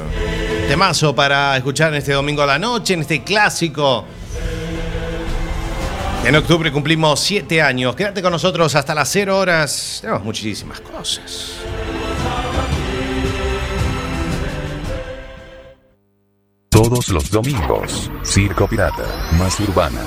Temazo 0.67 1.13
para 1.13 1.55
escuchar 1.57 1.89
en 1.89 1.99
este 1.99 2.13
domingo 2.13 2.41
a 2.41 2.47
la 2.47 2.57
noche, 2.57 2.95
en 2.95 3.01
este 3.01 3.23
clásico. 3.23 4.05
En 6.25 6.35
octubre 6.35 6.71
cumplimos 6.71 7.19
siete 7.19 7.61
años. 7.61 7.95
Quédate 7.95 8.23
con 8.23 8.31
nosotros 8.31 8.73
hasta 8.73 8.95
las 8.95 9.09
0 9.11 9.37
horas. 9.37 9.99
Tenemos 10.01 10.23
muchísimas 10.23 10.81
cosas. 10.81 11.53
Todos 16.69 17.09
los 17.09 17.29
domingos, 17.29 18.09
Circo 18.23 18.67
Pirata, 18.67 19.05
más 19.37 19.59
urbana. 19.59 20.01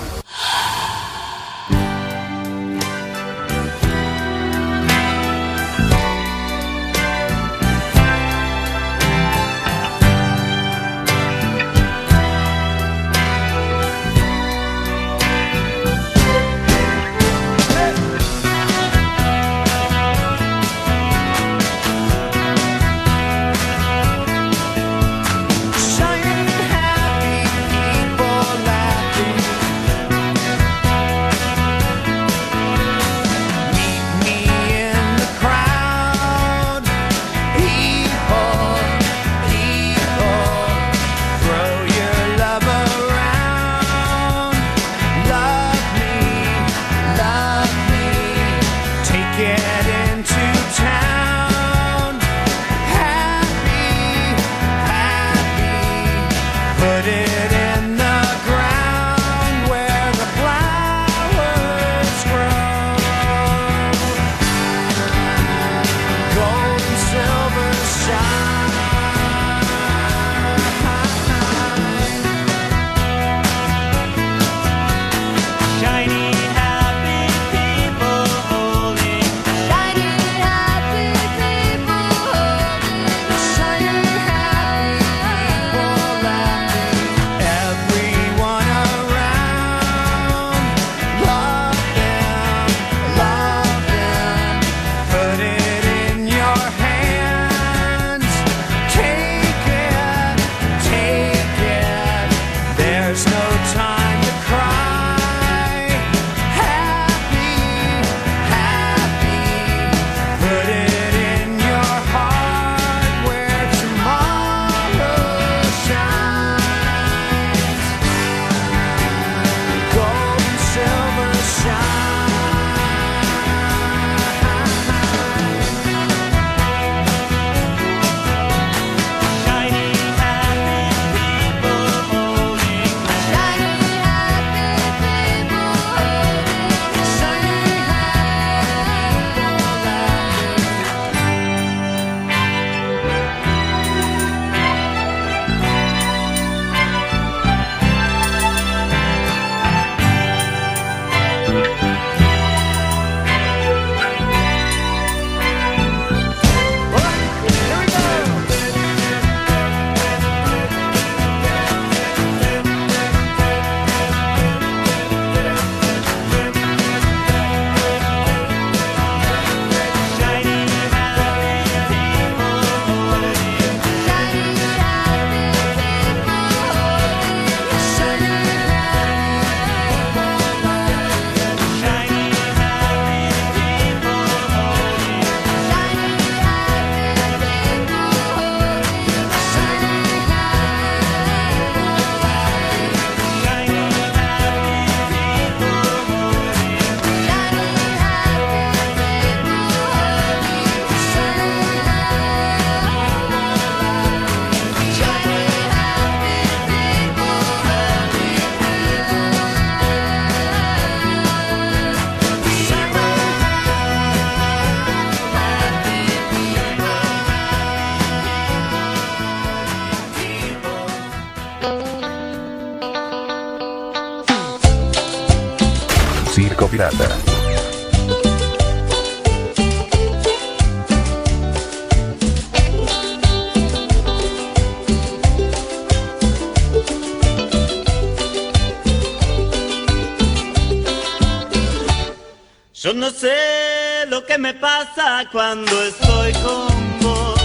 Cuando 245.33 245.83
estoy 245.83 246.33
con 246.35 247.01
vos. 247.01 247.41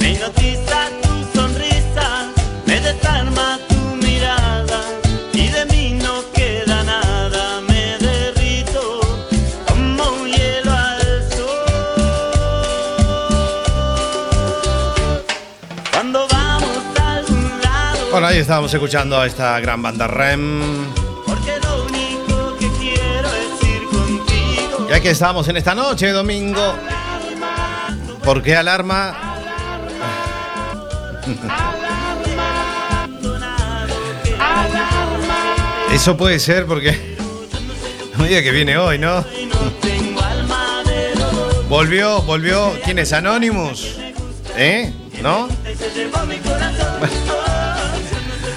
Me 0.00 0.12
hipnotiza 0.12 0.88
tu 1.02 1.38
sonrisa, 1.38 2.32
me 2.66 2.80
desarma 2.80 3.58
tu 3.68 3.96
mirada 3.96 4.80
y 5.32 5.48
de 5.48 5.64
mí 5.66 5.98
no 6.02 6.22
queda 6.32 6.82
nada. 6.84 7.60
Me 7.68 7.98
derrito 7.98 9.00
como 9.68 10.10
un 10.20 10.28
hielo 10.28 10.72
al 10.72 11.32
sol. 11.32 11.64
Cuando 15.92 16.26
vamos 16.28 16.98
a 16.98 17.14
algún 17.16 17.60
lado, 17.62 18.10
Bueno, 18.10 18.26
ahí 18.28 18.38
estábamos 18.38 18.72
escuchando 18.72 19.20
a 19.20 19.26
esta 19.26 19.58
gran 19.60 19.82
banda 19.82 20.06
REM. 20.06 21.05
Aquí 24.96 25.08
estamos 25.08 25.46
en 25.48 25.58
esta 25.58 25.74
noche, 25.74 26.10
domingo. 26.10 26.74
¿Por 28.24 28.42
qué 28.42 28.56
alarma? 28.56 29.14
Eso 35.92 36.16
puede 36.16 36.38
ser 36.38 36.64
porque. 36.64 37.14
No 38.16 38.24
diga 38.24 38.42
que 38.42 38.52
viene 38.52 38.78
hoy, 38.78 38.98
¿no? 38.98 39.22
Volvió, 41.68 42.22
volvió. 42.22 42.72
¿Quién 42.82 42.98
es 42.98 43.12
Anonymous? 43.12 43.98
¿Eh? 44.56 44.94
¿No? 45.20 45.46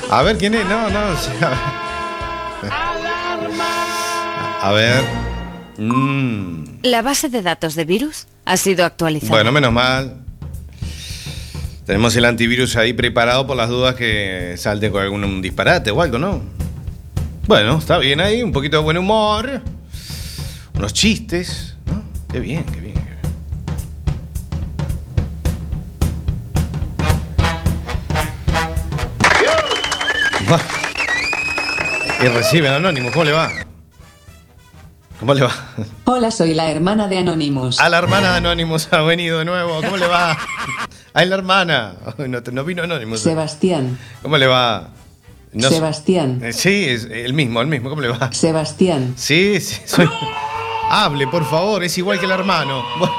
A 0.10 0.22
ver, 0.22 0.38
¿quién 0.38 0.56
es? 0.56 0.66
No, 0.66 0.90
no. 0.90 1.00
a 4.62 4.72
ver. 4.72 5.19
Mm, 5.80 6.64
La 6.84 7.02
base 7.02 7.30
de 7.30 7.42
datos 7.42 7.76
de 7.76 7.86
virus 7.86 8.28
ha 8.46 8.58
sido 8.58 8.86
actualizada. 8.86 9.32
Bueno, 9.32 9.52
menos 9.52 9.72
mal. 9.72 10.18
Tenemos 11.86 12.16
el 12.16 12.26
antivirus 12.26 12.76
ahí 12.76 12.94
preparado 12.94 13.48
por 13.48 13.56
las 13.56 13.70
dudas 13.70 13.96
que 13.96 14.56
salten 14.58 14.92
con 14.92 15.02
algún 15.02 15.42
disparate 15.42 15.90
o 15.90 16.02
algo, 16.02 16.20
¿no? 16.20 16.42
Bueno, 17.48 17.80
está 17.80 17.98
bien 17.98 18.20
ahí, 18.20 18.44
un 18.44 18.52
poquito 18.52 18.78
de 18.78 18.84
buen 18.84 18.98
humor, 18.98 19.62
unos 20.76 20.94
chistes, 20.94 21.76
¿no? 21.88 22.04
Qué 22.32 22.40
bien, 22.40 22.64
qué 22.66 22.80
bien. 22.80 22.94
qué 22.94 23.00
bien. 23.00 23.10
Y 32.22 32.28
reciben 32.28 32.74
anónimo, 32.74 33.12
¿cómo 33.12 33.24
le 33.24 33.32
va? 33.32 33.50
¿Cómo 35.20 35.34
le 35.34 35.42
va? 35.42 35.52
Hola, 36.06 36.32
soy 36.32 36.54
la 36.54 36.72
hermana 36.72 37.08
de 37.08 37.18
Anonymous. 37.18 37.80
A 37.80 37.90
la 37.90 37.98
hermana 37.98 38.32
de 38.32 38.38
Anonymous 38.38 38.88
ha 38.92 39.02
venido 39.02 39.40
de 39.40 39.46
nuevo. 39.46 39.82
¿Cómo 39.82 39.98
le 39.98 40.08
va? 40.08 40.38
A 41.14 41.26
la 41.26 41.36
hermana. 41.36 41.94
No, 42.52 42.64
vino 42.64 42.84
Anonymous. 42.84 43.20
Sebastián. 43.22 43.98
¿Cómo 44.22 44.38
le 44.38 44.48
va? 44.48 44.90
No 45.52 45.70
Sebastián. 45.70 46.40
Eh, 46.44 46.54
Sí, 46.54 46.86
es 46.88 47.06
el 47.12 47.34
mismo, 47.34 47.60
el 47.60 47.68
mismo. 47.68 47.90
¿Cómo 47.90 48.02
le 48.02 48.08
va? 48.10 48.32
Sebastián. 48.32 49.14
Sí, 49.18 49.60
sí. 49.60 49.82
soy- 49.86 50.10
Hable, 50.90 51.28
por 51.28 51.44
favor. 51.46 51.84
Es 51.84 51.98
igual 51.98 52.20
que 52.20 52.26
el 52.26 52.32
hermano. 52.32 52.84
Bueno, 52.98 53.14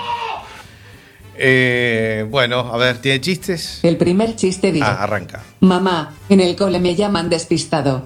Eh, 1.42 2.26
bueno, 2.30 2.60
a 2.72 2.76
ver, 2.76 2.98
¿tiene 2.98 3.18
chistes? 3.20 3.80
El 3.82 3.96
primer 3.96 4.36
chiste 4.36 4.72
dice: 4.72 4.84
Ah, 4.86 5.02
arranca. 5.04 5.42
Mamá, 5.60 6.12
en 6.28 6.40
el 6.40 6.54
cole 6.54 6.78
me 6.80 6.94
llaman 6.94 7.28
despistado. 7.30 8.02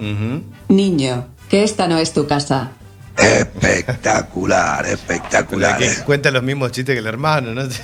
Niño, 0.69 1.27
que 1.49 1.63
esta 1.63 1.87
no 1.89 1.97
es 1.97 2.13
tu 2.13 2.27
casa. 2.27 2.71
Espectacular, 3.17 4.85
espectacular. 4.85 5.77
Que 5.77 5.89
cuenta 6.05 6.31
los 6.31 6.43
mismos 6.43 6.71
chistes 6.71 6.93
que 6.95 6.99
el 6.99 7.07
hermano, 7.07 7.53
¿no? 7.53 7.63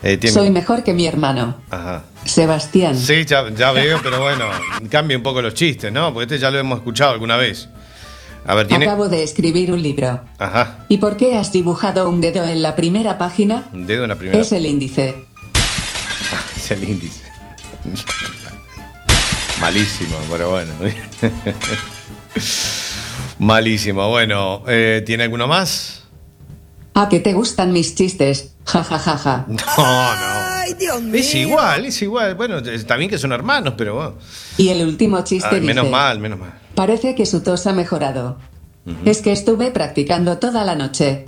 Eh, 0.00 0.16
tiene- 0.16 0.32
Soy 0.32 0.50
mejor 0.50 0.84
que 0.84 0.94
mi 0.94 1.06
hermano. 1.08 1.56
Ajá. 1.70 2.04
Sebastián. 2.24 2.96
Sí, 2.96 3.24
ya, 3.24 3.50
ya 3.50 3.72
veo, 3.72 3.98
pero 4.00 4.20
bueno, 4.20 4.44
cambia 4.88 5.16
un 5.16 5.24
poco 5.24 5.42
los 5.42 5.54
chistes, 5.54 5.90
¿no? 5.92 6.14
Porque 6.14 6.22
este 6.34 6.38
ya 6.38 6.52
lo 6.52 6.58
hemos 6.60 6.78
escuchado 6.78 7.10
alguna 7.10 7.36
vez. 7.36 7.68
A 8.46 8.54
ver, 8.54 8.68
tiene. 8.68 8.84
Acabo 8.84 9.08
de 9.08 9.24
escribir 9.24 9.72
un 9.72 9.82
libro. 9.82 10.20
Ajá, 10.38 10.84
¿Y 10.88 10.98
por 10.98 11.16
qué 11.16 11.36
has 11.36 11.50
dibujado 11.50 12.08
un 12.08 12.20
dedo 12.20 12.44
en 12.44 12.62
la 12.62 12.76
primera 12.76 13.18
página? 13.18 13.66
un 13.72 13.88
dedo 13.88 14.04
en 14.04 14.10
la 14.10 14.14
primera. 14.14 14.38
Es 14.40 14.52
el 14.52 14.66
índice. 14.66 15.16
Es 16.56 16.70
el 16.70 16.84
índice. 16.88 17.22
Malísimo, 19.60 20.16
pero 20.30 20.50
bueno. 20.50 20.72
Malísimo. 23.38 24.08
Bueno, 24.08 24.64
eh, 24.66 25.02
¿tiene 25.06 25.24
alguno 25.24 25.46
más? 25.46 26.02
¿A 26.94 27.08
que 27.08 27.20
te 27.20 27.32
gustan 27.32 27.72
mis 27.72 27.94
chistes? 27.94 28.54
Ja, 28.64 28.82
ja, 28.82 28.98
ja, 28.98 29.16
ja. 29.16 29.46
No, 29.48 29.56
no. 29.56 31.14
Es 31.14 31.34
igual, 31.34 31.86
es 31.86 32.02
igual. 32.02 32.34
Bueno, 32.34 32.58
está 32.58 32.96
bien 32.96 33.08
que 33.08 33.18
son 33.18 33.32
hermanos, 33.32 33.74
pero 33.76 33.94
bueno. 33.94 34.14
Y 34.56 34.68
el 34.68 34.86
último 34.86 35.22
chiste 35.24 35.48
Ay, 35.52 35.60
menos 35.60 35.84
dice: 35.84 35.92
mal, 35.92 36.18
menos 36.18 36.38
mal. 36.38 36.52
Parece 36.74 37.14
que 37.14 37.24
su 37.24 37.42
tos 37.42 37.66
ha 37.66 37.72
mejorado. 37.72 38.38
Es 39.04 39.20
que 39.22 39.32
estuve 39.32 39.70
practicando 39.70 40.38
toda 40.38 40.64
la 40.64 40.74
noche. 40.74 41.26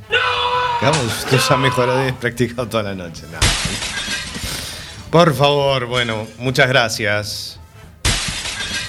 Vamos, 0.81 1.05
usted 1.05 1.39
se 1.39 1.53
ha 1.53 1.57
mejorado 1.57 2.05
y 2.05 2.09
has 2.09 2.17
practicado 2.17 2.67
toda 2.69 2.83
la 2.83 2.95
noche. 2.95 3.23
No. 3.31 3.39
Por 5.11 5.35
favor, 5.35 5.87
bueno, 5.87 6.27
muchas 6.39 6.69
gracias. 6.69 7.59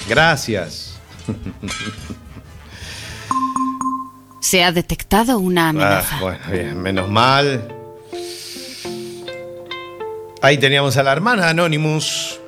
Gracias. 0.07 0.99
Se 4.51 4.65
ha 4.65 4.73
detectado 4.73 5.39
una 5.39 5.67
Ah, 5.67 5.69
amenaza. 5.69 6.17
bueno, 6.19 6.39
bien, 6.51 6.77
menos 6.81 7.07
mal. 7.07 7.73
Ahí 10.41 10.57
teníamos 10.57 10.97
a 10.97 11.03
la 11.03 11.13
hermana 11.13 11.47
Anonymous. 11.47 12.40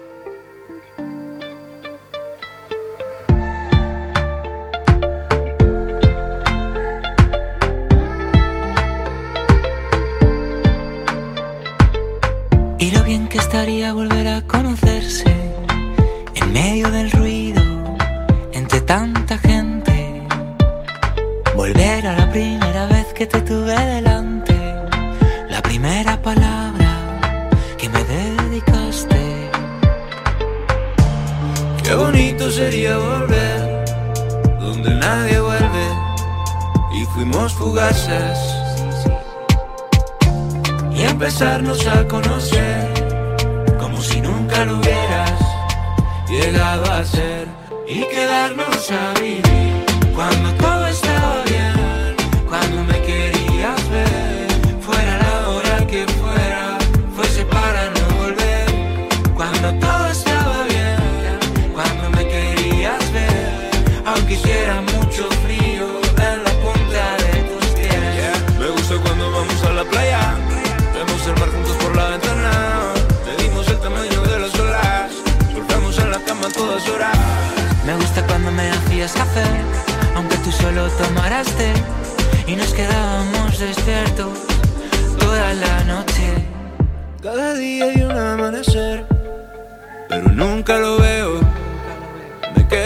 Pero 90.24 90.36
nunca 90.36 90.78
lo 90.78 90.98
veo. 90.98 91.42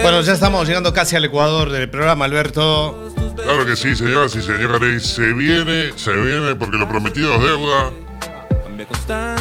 Bueno, 0.01 0.21
ya 0.21 0.33
estamos 0.33 0.67
llegando 0.67 0.93
casi 0.93 1.15
al 1.15 1.25
Ecuador 1.25 1.69
del 1.69 1.89
programa, 1.89 2.25
Alberto. 2.25 3.09
Claro 3.35 3.65
que 3.65 3.75
sí, 3.75 3.95
señoras 3.95 4.35
y 4.35 4.41
señores. 4.41 5.05
Se 5.05 5.33
viene, 5.33 5.91
se 5.95 6.11
viene 6.13 6.55
porque 6.55 6.77
lo 6.77 6.87
prometido 6.87 7.35
es 7.35 7.41
deuda. 7.41 7.91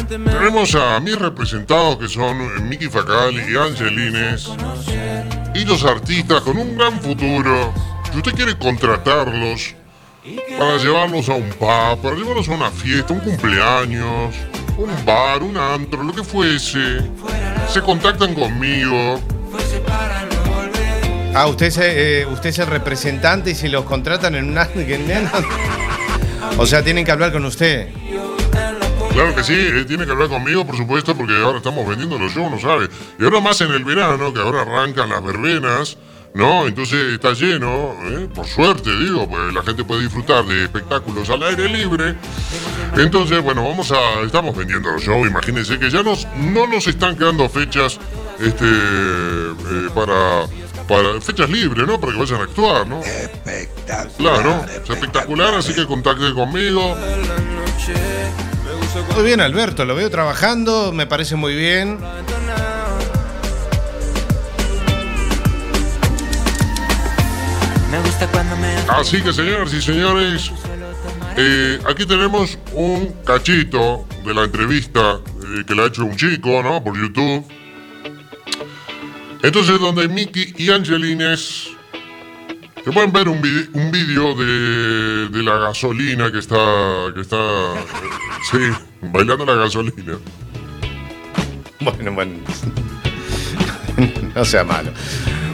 Tenemos 0.07 0.75
a 0.75 0.99
mis 0.99 1.17
representados 1.17 1.97
que 1.97 2.07
son 2.07 2.69
Miki 2.69 2.87
Facal 2.87 3.33
y 3.33 3.55
Angelines. 3.55 4.49
Y 5.53 5.65
los 5.65 5.83
artistas 5.83 6.41
con 6.41 6.57
un 6.57 6.77
gran 6.77 6.99
futuro. 7.01 7.73
Si 8.11 8.17
usted 8.17 8.33
quiere 8.33 8.57
contratarlos 8.57 9.75
para 10.57 10.77
llevarlos 10.77 11.29
a 11.29 11.33
un 11.33 11.49
pub, 11.49 12.01
para 12.01 12.15
llevarlos 12.15 12.47
a 12.49 12.51
una 12.51 12.71
fiesta, 12.71 13.13
un 13.13 13.19
cumpleaños, 13.19 14.33
un 14.77 15.05
bar, 15.05 15.41
un 15.43 15.57
antro, 15.57 16.03
lo 16.03 16.13
que 16.13 16.23
fuese, 16.23 17.01
se 17.67 17.81
contactan 17.81 18.33
conmigo. 18.33 19.19
Ah, 21.33 21.47
usted 21.47 21.67
es, 21.67 21.77
eh, 21.77 22.27
usted 22.31 22.49
es 22.49 22.59
el 22.59 22.67
representante 22.67 23.51
y 23.51 23.55
si 23.55 23.67
los 23.67 23.85
contratan 23.85 24.35
en 24.35 24.49
una... 24.49 24.67
O 26.57 26.65
sea, 26.65 26.83
tienen 26.83 27.05
que 27.05 27.11
hablar 27.11 27.31
con 27.31 27.45
usted. 27.45 27.89
Claro 29.11 29.35
que 29.35 29.43
sí, 29.43 29.53
eh, 29.53 29.85
tiene 29.87 30.05
que 30.05 30.11
hablar 30.11 30.29
conmigo, 30.29 30.65
por 30.65 30.77
supuesto, 30.77 31.15
porque 31.15 31.33
ahora 31.35 31.57
estamos 31.57 31.87
vendiendo 31.87 32.17
los 32.17 32.31
shows, 32.31 32.51
no 32.51 32.59
sabe. 32.59 32.87
Y 33.19 33.23
ahora 33.23 33.39
más 33.39 33.59
en 33.61 33.71
el 33.71 33.83
verano, 33.83 34.33
que 34.33 34.39
ahora 34.39 34.61
arrancan 34.61 35.09
las 35.09 35.23
verbenas, 35.23 35.97
¿no? 36.37 36.67
Entonces 36.67 37.13
está 37.13 37.33
lleno, 37.33 37.95
¿eh? 38.05 38.29
por 38.33 38.45
suerte, 38.47 38.91
digo, 38.95 39.27
pues 39.27 39.53
la 39.53 39.63
gente 39.63 39.83
puede 39.83 40.03
disfrutar 40.03 40.45
de 40.45 40.63
espectáculos 40.63 41.29
al 41.31 41.41
aire 41.43 41.67
libre. 41.67 42.15
Entonces, 42.95 43.41
bueno, 43.41 43.67
vamos 43.67 43.91
a. 43.91 44.21
Estamos 44.21 44.55
vendiendo 44.55 44.91
los 44.91 45.01
shows, 45.01 45.27
imagínense 45.27 45.79
que 45.79 45.89
ya 45.89 46.03
nos, 46.03 46.27
no 46.37 46.67
nos 46.67 46.87
están 46.87 47.17
quedando 47.17 47.49
fechas 47.49 47.99
este, 48.39 48.65
eh, 48.65 49.89
para. 49.93 50.45
Para 50.87 51.19
fechas 51.19 51.49
libres, 51.49 51.85
¿no? 51.85 51.99
Para 51.99 52.13
que 52.13 52.19
vayan 52.19 52.39
a 52.39 52.43
actuar, 52.45 52.87
¿no? 52.87 53.01
Espectacular. 53.01 54.41
Claro, 54.41 54.65
es 54.69 54.89
espectacular, 54.89 55.53
así 55.55 55.73
que 55.73 55.85
contacte 55.85 56.33
conmigo. 56.33 56.95
Muy 59.13 59.23
bien, 59.25 59.41
Alberto, 59.41 59.83
lo 59.83 59.95
veo 59.95 60.09
trabajando, 60.09 60.93
me 60.93 61.05
parece 61.05 61.35
muy 61.35 61.55
bien. 61.55 61.99
Me 67.91 67.99
gusta 68.01 68.27
cuando 68.27 68.55
me 68.57 68.75
Así 68.89 69.21
que, 69.21 69.31
señoras 69.31 69.73
y 69.73 69.81
señores, 69.81 70.51
eh, 71.37 71.79
aquí 71.89 72.05
tenemos 72.05 72.57
un 72.73 73.13
cachito 73.25 74.05
de 74.25 74.33
la 74.33 74.43
entrevista 74.43 75.19
eh, 75.57 75.63
que 75.65 75.73
le 75.75 75.83
ha 75.83 75.85
hecho 75.85 76.03
un 76.03 76.15
chico, 76.15 76.61
¿no? 76.61 76.83
Por 76.83 76.97
YouTube. 76.99 77.45
Entonces, 79.43 79.79
donde 79.79 80.07
Mickey 80.09 80.53
y 80.57 80.69
Angelines 80.71 81.69
se 82.83 82.91
pueden 82.91 83.11
ver 83.11 83.29
un, 83.29 83.41
vide- 83.41 83.69
un 83.73 83.91
vídeo 83.91 84.33
de, 84.35 85.29
de 85.29 85.43
la 85.43 85.57
gasolina 85.57 86.31
que 86.31 86.39
está, 86.39 86.57
que 87.13 87.21
está, 87.21 87.37
sí, 88.51 88.57
bailando 89.01 89.45
la 89.45 89.55
gasolina. 89.55 90.17
Bueno, 91.79 92.11
bueno. 92.13 92.33
no 94.35 94.43
sea 94.45 94.63
malo. 94.63 94.91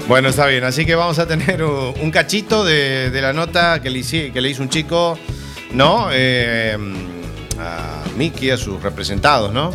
Bueno, 0.07 0.29
está 0.29 0.47
bien. 0.47 0.63
Así 0.63 0.85
que 0.85 0.95
vamos 0.95 1.17
a 1.19 1.27
tener 1.27 1.63
un 1.63 2.11
cachito 2.11 2.63
de, 2.63 3.09
de 3.09 3.21
la 3.21 3.33
nota 3.33 3.81
que 3.81 3.89
le, 3.89 3.99
hice- 3.99 4.31
que 4.31 4.41
le 4.41 4.49
hizo 4.49 4.61
un 4.61 4.69
chico, 4.69 5.17
¿no? 5.71 6.07
Eh, 6.11 6.77
a 7.59 8.03
Mickey, 8.17 8.49
a 8.51 8.57
sus 8.57 8.81
representados, 8.83 9.53
¿no? 9.53 9.71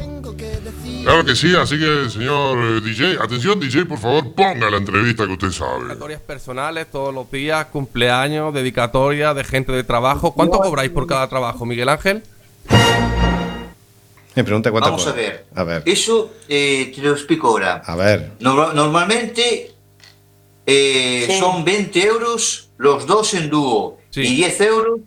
Claro 1.02 1.24
que 1.24 1.34
sí, 1.34 1.54
así 1.56 1.78
que, 1.78 2.10
señor 2.10 2.58
eh, 2.58 2.80
DJ, 2.82 3.16
atención, 3.22 3.58
DJ, 3.58 3.86
por 3.86 3.98
favor, 3.98 4.34
ponga 4.34 4.68
la 4.68 4.76
entrevista 4.76 5.24
que 5.26 5.32
usted 5.32 5.50
sabe. 5.50 5.92
Historias 5.92 6.20
personales 6.20 6.86
todos 6.90 7.14
los 7.14 7.30
días, 7.30 7.64
cumpleaños, 7.66 8.52
dedicatoria 8.52 9.32
de 9.32 9.42
gente 9.44 9.72
de 9.72 9.84
trabajo. 9.84 10.34
¿Cuánto 10.34 10.58
cobráis 10.58 10.90
por 10.90 11.06
cada 11.06 11.26
trabajo, 11.28 11.64
Miguel 11.64 11.88
Ángel? 11.88 12.22
Me 14.34 14.44
pregunta 14.44 14.70
cuánto 14.70 14.90
Vamos 14.90 15.06
a 15.06 15.12
ver. 15.12 15.46
A 15.54 15.64
ver. 15.64 15.82
Eso 15.86 16.30
eh, 16.48 16.92
te 16.94 17.00
lo 17.00 17.12
explico 17.12 17.48
ahora. 17.48 17.82
A 17.86 17.96
ver. 17.96 18.32
Norma- 18.40 18.72
normalmente 18.74 19.72
eh, 20.70 21.38
son 21.40 21.64
20 21.64 22.02
euros 22.06 22.68
los 22.76 23.06
dos 23.06 23.32
en 23.32 23.48
dúo 23.48 23.98
y 24.14 24.36
10 24.36 24.60
euros 24.60 25.00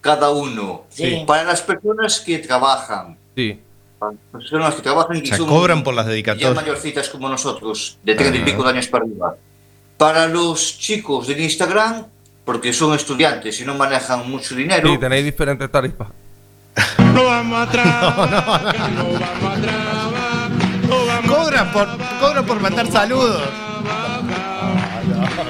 cada 0.00 0.30
uno. 0.30 0.84
Sí. 0.88 1.22
Para 1.26 1.44
las 1.44 1.60
personas 1.60 2.18
que 2.20 2.38
trabajan. 2.38 3.18
Sí. 3.36 3.60
Para 3.98 4.12
las 4.12 4.20
personas 4.32 4.74
que 4.74 4.82
trabajan 4.82 5.16
y 5.18 5.22
O 5.22 5.26
sea, 5.26 5.36
son 5.36 5.48
cobran 5.48 5.84
por 5.84 5.92
las 5.94 6.06
ya 6.06 6.12
dedicatorias. 6.12 6.54
mayorcitas 6.54 7.08
como 7.10 7.28
nosotros, 7.28 7.98
de 8.02 8.14
30 8.14 8.38
y 8.38 8.42
pico 8.42 8.64
de 8.64 8.70
años 8.70 8.88
para 8.88 9.04
arriba. 9.04 9.36
Para 9.98 10.26
los 10.26 10.78
chicos 10.78 11.26
del 11.26 11.40
Instagram, 11.40 12.06
porque 12.46 12.72
son 12.72 12.94
estudiantes 12.94 13.60
y 13.60 13.64
no 13.66 13.74
manejan 13.74 14.28
mucho 14.30 14.54
dinero, 14.54 14.88
Sí, 14.90 14.98
tenéis 14.98 15.24
diferentes 15.26 15.70
tarifas. 15.70 16.08
No 17.12 17.24
vamos 17.24 17.68
a 17.68 17.70
trabajar, 17.70 18.90
no 18.92 19.04
vamos 19.04 19.20
a 19.22 19.60
trabajar, 19.60 20.50
no 20.88 21.06
vamos 21.06 21.30
Cobran 21.30 21.72
por, 21.72 21.88
cobran 22.18 22.46
por 22.46 22.60
mandar 22.60 22.90
saludos. 22.90 23.42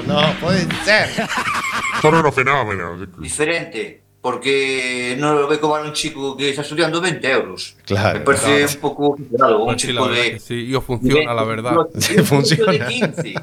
No, 0.07 0.21
no, 0.21 0.33
puede 0.39 0.67
ser. 0.83 1.09
Son 2.01 2.15
unos 2.15 2.33
fenómenos. 2.33 3.07
diferente. 3.19 4.01
Porque 4.21 5.17
no 5.19 5.33
lo 5.33 5.49
ve 5.49 5.59
como 5.59 5.75
a 5.75 5.81
un 5.81 5.91
chico 5.91 6.37
que 6.37 6.49
está 6.51 6.61
estudiando 6.61 7.01
20 7.01 7.29
euros. 7.29 7.75
Claro. 7.85 8.19
Me 8.19 8.25
parece 8.25 8.45
claro. 8.59 8.71
un 8.73 8.79
poco 8.79 9.17
algo, 9.43 9.59
un 9.59 9.65
Pues 9.65 9.81
sí, 9.81 9.87
chico 9.89 10.07
de. 10.07 10.39
sí, 10.39 10.53
y 10.65 10.75
os 10.75 10.83
funciona, 10.85 11.33
la 11.33 11.43
verdad. 11.43 11.75
Sí, 11.99 12.13
Incluso 12.13 12.35
funciona. 12.35 12.71
de 12.71 12.85
15. 12.87 13.33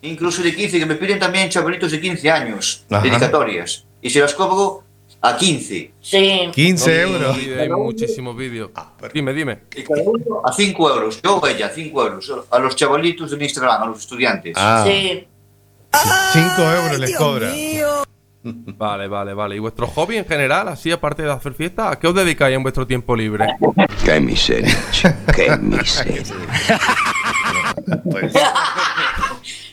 Incluso 0.00 0.42
de 0.42 0.56
15, 0.56 0.78
que 0.78 0.86
me 0.86 0.94
piden 0.94 1.18
también 1.18 1.50
chavalitos 1.50 1.92
de 1.92 2.00
15 2.00 2.30
años, 2.30 2.86
Ajá. 2.90 3.02
dedicatorias. 3.02 3.84
Y 4.00 4.08
se 4.08 4.20
las 4.20 4.32
cobro 4.32 4.82
a 5.20 5.36
15. 5.36 5.92
Sí. 6.00 6.40
15 6.54 7.00
euros. 7.02 7.36
Sí, 7.36 7.50
hay 7.52 7.68
muchísimos 7.68 8.34
vídeos. 8.34 8.70
dime, 9.12 9.34
dime. 9.34 9.58
Y 9.76 9.82
cada 9.82 10.02
uno 10.04 10.40
a 10.42 10.50
5 10.54 10.88
euros. 10.90 11.20
Yo 11.22 11.36
o 11.36 11.46
ella, 11.46 11.68
5 11.68 12.02
euros. 12.06 12.32
A 12.50 12.58
los 12.60 12.74
chavalitos 12.76 13.30
de 13.30 13.44
Instagram, 13.44 13.82
a 13.82 13.86
los 13.88 13.98
estudiantes. 14.00 14.54
Ah. 14.56 14.84
Sí. 14.86 15.26
5 16.32 16.62
euros 16.62 16.98
les 16.98 17.16
cobra. 17.16 17.50
Vale, 18.42 19.08
vale, 19.08 19.32
vale. 19.32 19.56
¿Y 19.56 19.58
vuestro 19.58 19.86
hobby 19.86 20.18
en 20.18 20.26
general, 20.26 20.68
así 20.68 20.92
aparte 20.92 21.22
de 21.22 21.32
hacer 21.32 21.54
fiesta, 21.54 21.90
a 21.90 21.98
qué 21.98 22.06
os 22.08 22.14
dedicáis 22.14 22.54
en 22.56 22.62
vuestro 22.62 22.86
tiempo 22.86 23.16
libre? 23.16 23.46
Qué 24.04 24.20
miseria, 24.20 24.76
qué 25.34 25.56
miseria. 25.60 26.22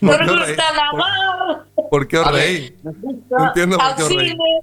Nos 0.01 0.17
¿Por 0.17 0.25
qué 0.25 0.31
os 0.31 0.39
reís? 0.39 0.47
gusta 0.47 0.63
la 0.73 0.91
mar. 0.97 1.65
¿Por 1.89 2.07
qué 2.07 2.17
os 2.17 2.31
reís? 2.31 2.73
No 3.29 3.47
entiendo 3.47 3.77
por 3.77 3.95
qué 3.95 4.03
os 4.03 4.15
reís. 4.15 4.31
cine. 4.31 4.61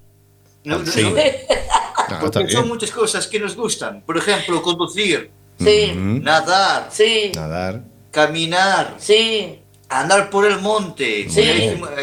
No, 0.64 0.78
no, 0.78 0.86
Sí. 0.86 1.02
no. 1.02 1.10
No, 1.10 1.18
está 1.20 2.20
Porque 2.20 2.48
son 2.50 2.68
muchas 2.68 2.90
cosas 2.90 3.26
que 3.26 3.38
nos 3.38 3.54
gustan. 3.56 4.00
Por 4.02 4.16
ejemplo, 4.16 4.62
conducir, 4.62 5.30
Sí. 5.58 5.92
Nadar, 5.94 6.88
Sí. 6.90 7.32
Nadar. 7.34 7.82
caminar, 8.10 8.94
Sí. 8.98 9.60
Andar 9.88 10.30
por 10.30 10.46
el 10.46 10.60
monte. 10.60 11.28
Sí. 11.28 11.42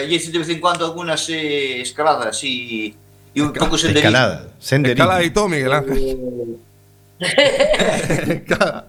Y 0.10 0.16
hice 0.16 0.32
de 0.32 0.40
vez 0.40 0.50
en 0.50 0.60
cuando 0.60 0.86
algunas 0.86 1.28
eh, 1.30 1.82
escaladas 1.82 2.44
y, 2.44 2.94
y 3.34 3.42
un 3.42 3.54
poco 3.54 3.78
senderismo. 3.78 4.10
Escalada. 4.10 4.48
Senderismo. 4.60 5.04
Escala 5.06 5.24
y 5.24 5.30
todo, 5.32 5.48
Miguel 5.50 5.74
Ángel. 5.74 6.58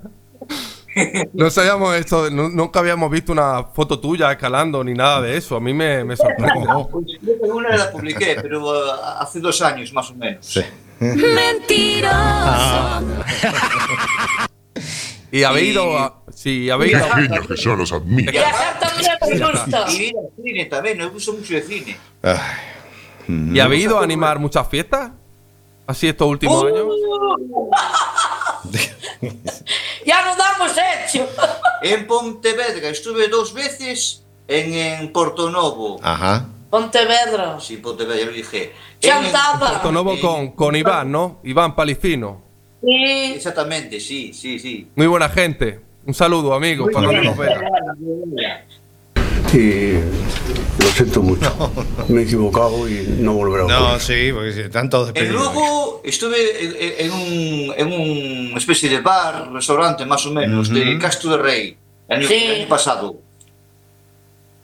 No 1.34 1.50
sabíamos 1.50 1.94
esto, 1.94 2.30
nu- 2.30 2.48
nunca 2.48 2.78
habíamos 2.80 3.10
visto 3.10 3.30
una 3.30 3.64
foto 3.64 4.00
tuya 4.00 4.32
escalando 4.32 4.82
ni 4.82 4.94
nada 4.94 5.20
de 5.20 5.36
eso. 5.36 5.56
A 5.56 5.60
mí 5.60 5.74
me, 5.74 6.02
me 6.04 6.16
sorprende. 6.16 6.66
Pues 6.90 7.04
que 7.20 7.50
una 7.50 7.76
la 7.76 7.90
publiqué, 7.90 8.38
pero 8.40 8.74
eh, 8.74 8.90
hace 9.18 9.40
dos 9.40 9.60
años 9.60 9.92
más 9.92 10.10
o 10.10 10.14
menos. 10.14 10.46
Sí. 10.46 10.62
Mentiroso. 10.98 12.10
Y 15.32 15.42
habéis 15.42 15.72
ido 15.72 15.98
a. 15.98 16.22
Sí, 16.34 16.70
habéis 16.70 16.92
ido 16.92 17.04
a- 17.04 17.16
Genios 17.16 17.46
que 17.46 17.56
son, 17.56 17.78
los 17.78 17.92
admiro. 17.92 18.32
Viajar 18.32 18.78
también 18.78 19.40
nos 19.40 19.52
gusta. 19.52 19.84
Y 19.92 20.02
ir 20.04 20.14
al 20.16 20.44
cine 20.44 20.64
también, 20.66 20.98
nos 20.98 21.12
gusta 21.12 21.32
mucho 21.32 21.56
el 21.56 21.62
cine. 21.62 21.96
Ay. 22.22 22.38
¿Y 23.54 23.60
habéis 23.60 23.84
ido 23.84 23.98
a 23.98 24.04
animar 24.04 24.38
muchas 24.38 24.68
fiestas? 24.68 25.10
Así 25.86 26.08
estos 26.08 26.28
últimos 26.28 26.62
Uh. 26.62 26.66
años. 26.66 26.86
Ya 30.04 30.24
nos 30.24 30.36
damos 30.36 30.72
hecho. 30.76 31.28
En 31.82 32.06
Pontevedra 32.06 32.88
estuve 32.88 33.28
dos 33.28 33.52
veces 33.52 34.24
en, 34.48 34.72
en 34.74 35.12
Porto 35.12 35.50
Novo. 35.50 36.00
Ajá. 36.02 36.46
Pontevedra. 36.70 37.60
Sí, 37.60 37.76
Pontevedra, 37.76 38.18
ya 38.18 38.26
lo 38.26 38.32
dije. 38.32 38.72
En- 39.02 39.10
Chantada. 39.10 39.72
Porto 39.72 39.92
Novo 39.92 40.18
con, 40.20 40.52
con 40.52 40.74
Iván, 40.74 41.12
¿no? 41.12 41.40
Iván 41.44 41.76
Palicino. 41.76 42.42
Sí. 42.86 43.32
Exactamente, 43.34 43.98
sí, 44.00 44.32
sí, 44.32 44.58
sí. 44.60 44.86
Muy 44.94 45.06
buena 45.08 45.28
gente. 45.28 45.80
Un 46.06 46.14
saludo, 46.14 46.54
amigo, 46.54 46.86
para 46.92 47.06
cuando 47.08 47.22
nos 47.24 47.36
vea. 47.36 48.64
Y 49.52 49.92
lo 50.82 50.88
siento 50.94 51.22
mucho. 51.22 51.72
Me 52.08 52.20
he 52.20 52.24
equivocado 52.24 52.88
y 52.88 53.04
no 53.18 53.34
volverá 53.34 53.64
a 53.64 53.68
No, 53.68 53.84
ocurrir. 53.94 54.00
sí, 54.00 54.32
porque 54.32 54.52
sí, 54.52 54.60
están 54.60 54.88
todos 54.90 55.10
En. 55.14 55.32
Lugo 55.32 56.00
estuve 56.04 56.36
en, 56.64 56.76
en- 56.78 57.06
en 57.06 57.12
un, 57.12 57.74
en 57.76 58.50
una 58.50 58.58
especie 58.58 58.88
de 58.88 59.00
bar, 59.00 59.50
restaurante 59.52 60.04
más 60.06 60.24
o 60.26 60.32
menos, 60.32 60.68
de 60.68 60.90
Ujú. 60.92 61.00
Castro 61.00 61.30
de 61.32 61.38
Rey, 61.38 61.76
el 62.08 62.18
año, 62.18 62.28
Sí. 62.28 62.34
el 62.34 62.60
año 62.60 62.68
pasado. 62.68 63.16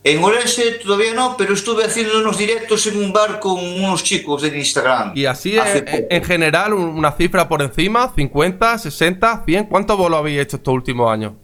En 0.04 0.22
Orense 0.24 0.72
todavía 0.82 1.14
no, 1.14 1.36
pero 1.36 1.54
estuve 1.54 1.84
haciendo 1.84 2.18
unos 2.18 2.36
directos 2.36 2.86
en 2.88 2.96
un 2.96 3.12
bar 3.12 3.38
con 3.38 3.56
unos 3.58 4.02
chicos 4.02 4.42
en 4.42 4.56
Instagram. 4.58 5.12
Y 5.14 5.26
así 5.26 5.56
en, 5.56 6.06
en 6.10 6.24
general, 6.24 6.74
un- 6.74 6.88
una 6.98 7.12
cifra 7.12 7.48
por 7.48 7.62
encima, 7.62 8.12
50, 8.14 8.78
60, 8.78 9.44
100. 9.46 9.64
¿Cuántos 9.66 9.96
bolos 9.96 10.18
habéis 10.18 10.40
hecho 10.40 10.56
estos 10.56 10.74
últimos 10.74 11.08
años? 11.10 11.34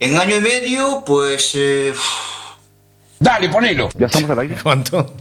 En 0.00 0.16
año 0.18 0.36
y 0.36 0.40
medio, 0.40 1.02
pues. 1.04 1.50
eh, 1.54 1.92
Dale, 3.20 3.50
ponelo. 3.50 3.90
Ya 3.98 4.06
estamos 4.06 4.30
al 4.30 4.38
aire. 4.38 4.56
¿Cuánto? 4.62 5.04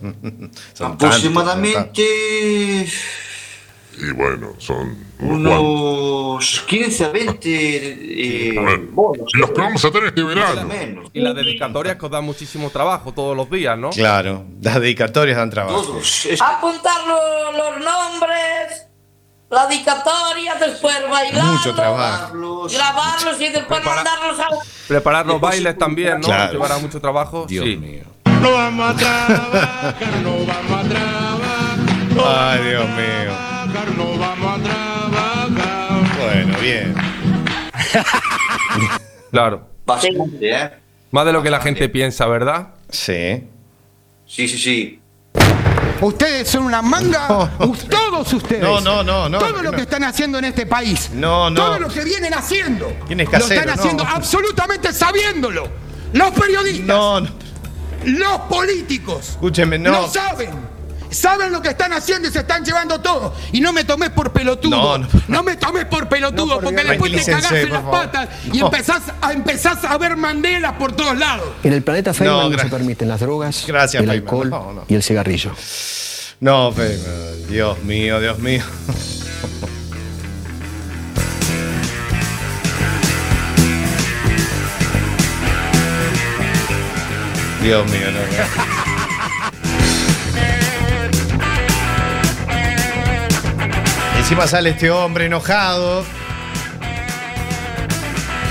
Tantos, 0.78 0.82
aproximadamente. 0.82 2.88
Y 3.98 4.12
bueno, 4.12 4.54
son 4.58 4.98
unos 5.20 5.54
cuantos. 5.54 5.60
Unos 5.60 6.60
15 6.68 7.06
a 7.06 7.10
20. 7.10 7.40
eh, 7.50 8.54
Bueno, 8.60 8.84
bolos. 8.92 9.32
y 9.34 9.38
los 9.38 9.52
que 9.52 9.62
vamos 9.62 9.86
a 9.86 9.92
tener 9.92 10.08
este 10.08 10.24
verano. 10.24 10.70
Y 11.14 11.20
las 11.22 11.36
dedicatorias 11.36 11.96
que 11.98 12.06
os 12.06 12.12
dan 12.12 12.24
muchísimo 12.26 12.70
trabajo 12.70 13.14
todos 13.14 13.38
los 13.38 13.50
días, 13.50 13.78
¿no? 13.78 13.92
Claro, 13.92 14.46
las 14.62 14.76
dedicatorias 14.82 15.38
dan 15.38 15.50
trabajo. 15.50 15.82
Todos. 15.84 16.28
Apuntar 16.42 17.06
lo- 17.08 17.52
los 17.52 17.78
nombres, 17.84 18.88
la 19.52 19.68
dedicatoria, 19.68 20.56
después 20.56 20.96
bailarlos, 21.10 21.54
Mucho 21.54 21.76
trabajo. 21.76 22.68
grabarlos 22.68 23.40
y 23.42 23.50
después 23.50 23.80
Prepara- 23.82 23.96
mandarlos 24.04 24.40
a... 24.40 24.48
Preparar 24.88 25.26
los 25.28 25.40
bailes 25.40 25.78
también, 25.78 26.16
¿no? 26.20 26.28
Claro. 26.28 26.54
Llevará 26.54 26.78
mucho 26.80 27.00
trabajo. 27.00 27.46
Dios 27.48 27.64
sí. 27.66 27.78
mío. 27.78 28.04
No 28.42 28.52
vamos 28.52 28.90
a 28.92 28.96
trabajar, 28.98 29.96
no 30.24 30.32
vamos 30.46 30.86
a 30.86 30.90
trabajar. 30.90 31.78
No 32.16 32.24
Ay, 32.28 32.64
Dios 32.70 32.90
mío. 32.90 33.53
Trabajar, 33.74 33.98
no 33.98 34.18
vamos 34.18 34.60
a 34.60 34.64
trabajar. 34.64 36.18
Bueno, 36.20 36.58
bien. 36.60 36.96
Claro. 39.32 39.68
Bastante, 39.84 40.52
¿eh? 40.52 40.72
Más 41.10 41.26
de 41.26 41.34
lo 41.34 41.42
que 41.42 41.50
la 41.50 41.60
gente 41.60 41.90
piensa, 41.90 42.28
¿verdad? 42.28 42.68
Sí. 42.90 43.44
Sí, 44.28 44.48
sí, 44.48 44.58
sí. 44.60 45.00
Ustedes 46.02 46.48
son 46.50 46.66
una 46.66 46.84
manga, 46.84 47.28
todos 47.90 48.32
ustedes. 48.34 48.62
No, 48.62 48.80
no, 48.80 49.04
no, 49.04 49.28
no, 49.30 49.40
Todo 49.40 49.64
lo 49.64 49.72
no. 49.72 49.78
que 49.78 49.82
están 49.84 50.04
haciendo 50.04 50.38
en 50.38 50.46
este 50.46 50.68
país. 50.68 51.10
No, 51.14 51.50
no. 51.50 51.60
Todo 51.60 51.80
lo 51.80 51.90
que 51.90 52.04
vienen 52.04 52.34
haciendo. 52.34 52.94
¿Quién 53.08 53.22
es 53.22 53.32
Lo 53.32 53.38
están 53.40 53.66
No. 53.66 53.74
haciendo 53.74 54.04
absolutamente 54.04 54.94
sabiéndolo. 54.94 55.68
Los 56.14 56.30
periodistas. 56.32 56.86
No, 56.86 57.22
no. 57.22 57.30
Los 58.06 58.40
políticos. 58.42 59.30
Escúcheme, 59.30 59.80
no. 59.80 59.92
No 59.92 60.08
saben. 60.08 60.50
Saben 61.14 61.52
lo 61.52 61.62
que 61.62 61.70
están 61.70 61.94
haciendo 61.94 62.28
y 62.28 62.32
se 62.32 62.40
están 62.40 62.64
llevando 62.66 63.00
todo. 63.02 63.34
Y 63.52 63.62
no 63.62 63.72
me 63.74 63.84
tomes 63.84 64.10
por 64.10 64.32
pelotudo. 64.34 64.70
No, 64.70 64.98
No, 64.98 65.08
no. 65.28 65.44
me 65.44 65.56
tomes 65.56 65.86
por 65.86 66.08
pelotudo, 66.10 66.46
No, 66.46 66.54
por 66.56 66.64
porque 66.74 66.84
después 66.84 67.12
te 67.14 67.32
cagás 67.32 67.52
en 67.52 67.72
las 67.72 67.84
patas 67.84 68.30
y 68.52 68.60
No. 68.60 68.66
empezás 68.66 69.02
a, 69.22 69.32
empezás 69.34 69.84
a 69.86 69.98
ver 69.98 70.16
Mandela 70.18 70.78
por 70.78 70.92
todos 70.94 71.18
lados. 71.18 71.48
En 71.64 71.74
el 71.74 71.84
planeta 71.84 72.14
Feynman 72.14 72.38
No, 72.38 72.44
no, 72.44 72.50
se 72.50 72.54
gracias. 72.56 72.72
permiten 72.74 73.08
las 73.10 73.20
drogas, 73.20 73.64
Gracias, 73.68 74.02
el 74.04 74.10
Feynman. 74.10 74.28
alcohol 74.28 74.50
No, 74.50 74.74
no. 74.74 74.86
y 74.88 74.96
el 74.96 75.04
cigarrillo. 75.04 75.52
No, 76.40 76.72
Feynman. 76.72 77.48
Dios 77.50 77.84
mío, 77.84 78.20
Dios 78.20 78.40
mío. 78.40 78.64
Dios 87.62 87.90
mío, 87.90 88.12
no, 88.12 88.93
Encima 94.34 94.48
sale 94.48 94.72
este 94.72 94.90
hombre 94.90 95.26
enojado. 95.28 96.04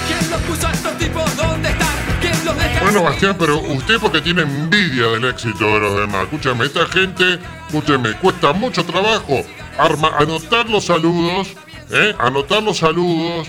¿Quién 0.06 0.30
los 0.30 0.40
puso 0.42 0.68
a 0.68 0.70
estos 0.70 0.96
tipos? 0.96 1.36
¿Dónde 1.36 1.70
están? 1.70 1.88
¿Quién 2.20 2.44
los 2.44 2.56
deja? 2.56 2.84
Bueno, 2.84 3.02
Bastián, 3.02 3.34
pero 3.36 3.58
usted 3.58 3.98
porque 3.98 4.20
tiene 4.20 4.42
envidia 4.42 5.08
del 5.08 5.24
éxito 5.24 5.64
de 5.64 5.80
los 5.80 5.96
demás. 5.98 6.22
Escúchame, 6.22 6.66
esta 6.66 6.86
gente, 6.86 7.36
escúcheme, 7.66 8.12
cuesta 8.18 8.52
mucho 8.52 8.84
trabajo 8.84 9.44
arma, 9.76 10.12
anotar 10.18 10.70
los 10.70 10.84
saludos, 10.84 11.48
¿eh? 11.90 12.14
anotar 12.20 12.62
los 12.62 12.78
saludos, 12.78 13.48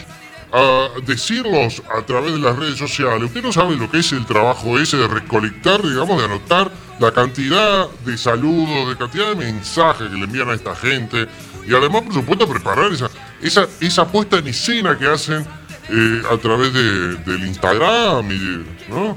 a 0.51 0.88
decirlos 1.05 1.84
a 1.95 2.01
través 2.01 2.34
de 2.34 2.39
las 2.39 2.55
redes 2.55 2.79
sociales. 2.79 3.25
Usted 3.25 3.43
no 3.43 3.53
sabe 3.53 3.75
lo 3.75 3.91
que 3.91 3.99
es 3.99 4.11
el 4.11 4.25
trabajo 4.25 4.79
ese 4.79 4.97
de 4.97 5.07
recolectar, 5.07 5.84
digamos, 5.84 6.17
de 6.17 6.25
anotar 6.25 6.71
la 6.97 7.11
cantidad 7.11 7.88
de 8.07 8.17
saludos, 8.17 8.89
de 8.89 8.97
cantidad 8.97 9.27
de 9.27 9.36
mensajes 9.36 10.09
que 10.09 10.15
le 10.15 10.23
envían 10.23 10.49
a 10.49 10.53
esta 10.53 10.75
gente. 10.75 11.27
Y 11.68 11.74
además, 11.74 12.01
por 12.03 12.14
supuesto, 12.14 12.47
preparar 12.47 12.91
esa, 12.91 13.09
esa, 13.41 13.68
esa 13.80 14.05
puesta 14.07 14.38
en 14.38 14.47
escena 14.47 14.97
que 14.97 15.07
hacen 15.07 15.45
eh, 15.89 16.22
a 16.32 16.38
través 16.38 16.74
de, 16.74 17.16
del 17.16 17.45
Instagram 17.47 18.32
y 18.32 18.66
¿no? 18.89 19.16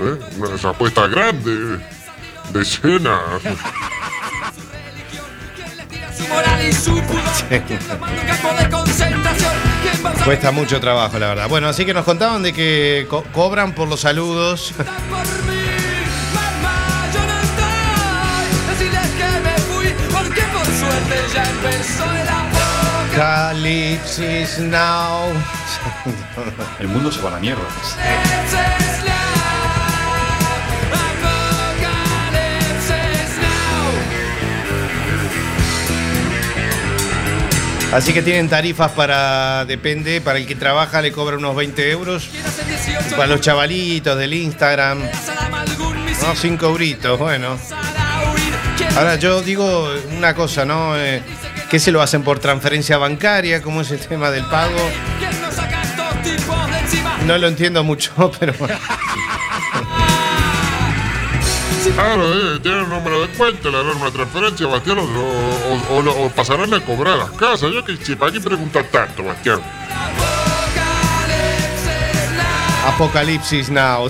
¿Eh? 0.00 0.18
Esa 0.54 0.72
puesta 0.72 1.06
grande 1.08 1.78
de 2.52 2.62
escena. 2.62 3.18
Su 6.16 6.26
moral 6.28 6.66
y 6.68 6.72
su 6.72 6.94
pudor. 7.02 7.22
¿Quién 7.66 7.78
los 7.88 7.98
manda 8.00 8.06
a 8.06 8.20
un 8.20 8.26
campo 8.26 8.62
de 8.62 8.70
concentración? 8.70 9.52
¿Quién 9.82 10.04
va 10.04 10.10
a 10.10 10.12
usar 10.12 10.24
Cuesta 10.24 10.50
mucho 10.50 10.80
trabajo, 10.80 11.18
la 11.18 11.28
verdad. 11.28 11.48
Bueno, 11.48 11.68
así 11.68 11.84
que 11.84 11.94
nos 11.94 12.04
contaban 12.04 12.42
de 12.42 12.52
que 12.52 13.06
co- 13.08 13.24
cobran 13.32 13.74
por 13.74 13.88
los 13.88 14.00
saludos. 14.00 14.72
Por 21.08 21.16
suerte 21.16 21.34
ya 21.34 21.50
empezó 21.50 22.04
el 22.04 23.16
Calypsis 23.16 24.58
now. 24.58 25.32
El 26.78 26.88
mundo 26.88 27.10
se 27.10 27.20
va 27.20 27.30
a 27.30 27.32
la 27.32 27.40
mierda. 27.40 27.62
Así 37.90 38.12
que 38.12 38.20
tienen 38.20 38.50
tarifas 38.50 38.92
para, 38.92 39.64
depende, 39.64 40.20
para 40.20 40.38
el 40.38 40.46
que 40.46 40.54
trabaja 40.54 41.00
le 41.00 41.10
cobra 41.10 41.38
unos 41.38 41.56
20 41.56 41.90
euros. 41.90 42.28
Hacen 42.46 42.68
18 42.68 43.16
Para 43.16 43.28
los 43.28 43.40
chavalitos 43.40 44.18
del 44.18 44.34
Instagram, 44.34 45.00
¿no? 45.00 46.36
5 46.36 46.66
euritos, 46.66 47.18
bueno. 47.18 47.56
Para 48.98 49.10
huir. 49.12 49.18
¿Quién 49.20 49.32
Ahora 49.32 49.40
yo 49.40 49.42
digo 49.42 49.88
una 50.16 50.34
cosa, 50.34 50.64
¿no? 50.64 50.96
Eh, 50.96 51.22
¿Qué 51.70 51.78
se 51.78 51.90
lo 51.92 52.00
hacen 52.02 52.22
por 52.22 52.38
transferencia 52.38 52.98
bancaria? 52.98 53.60
¿Cómo 53.62 53.80
es 53.82 53.90
el 53.90 54.00
tema 54.00 54.30
del 54.30 54.44
pago? 54.46 54.76
No 57.26 57.36
lo 57.38 57.46
entiendo 57.48 57.84
mucho, 57.84 58.12
pero 58.40 58.52
bueno. 58.58 58.76
Claro, 61.94 62.54
eh, 62.54 62.60
tienen 62.60 62.82
un 62.82 62.90
número 62.90 63.22
de 63.22 63.28
cuenta, 63.28 63.68
le 63.70 63.78
harán 63.78 63.96
una 63.96 64.10
transferencia, 64.10 64.66
Bastián, 64.66 64.98
o, 64.98 65.02
o- 65.02 65.96
o- 65.96 65.98
o- 66.00 66.26
o 66.26 66.30
pasarán 66.30 66.72
a 66.74 66.80
cobrar 66.80 67.16
las 67.16 67.30
casas. 67.30 67.70
Yo 67.72 67.82
que 67.84 67.96
sé, 67.96 68.14
¿para 68.16 68.30
qué 68.30 68.40
preguntar 68.40 68.84
tanto, 68.84 69.24
Bastián? 69.24 69.60
Apocalipsis 72.86 73.70
now. 73.70 74.08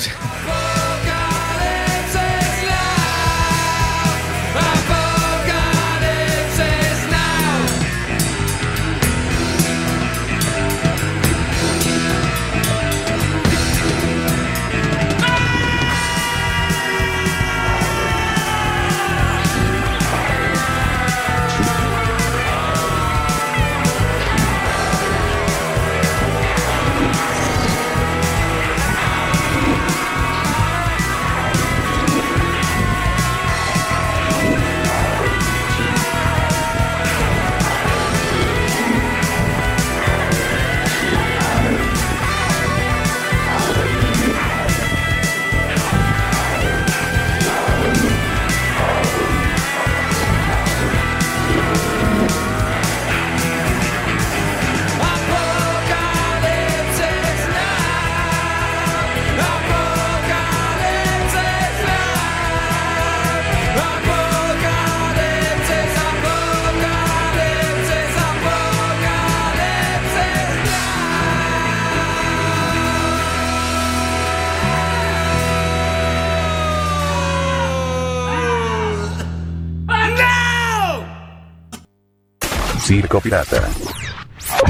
pirata. 83.21 83.69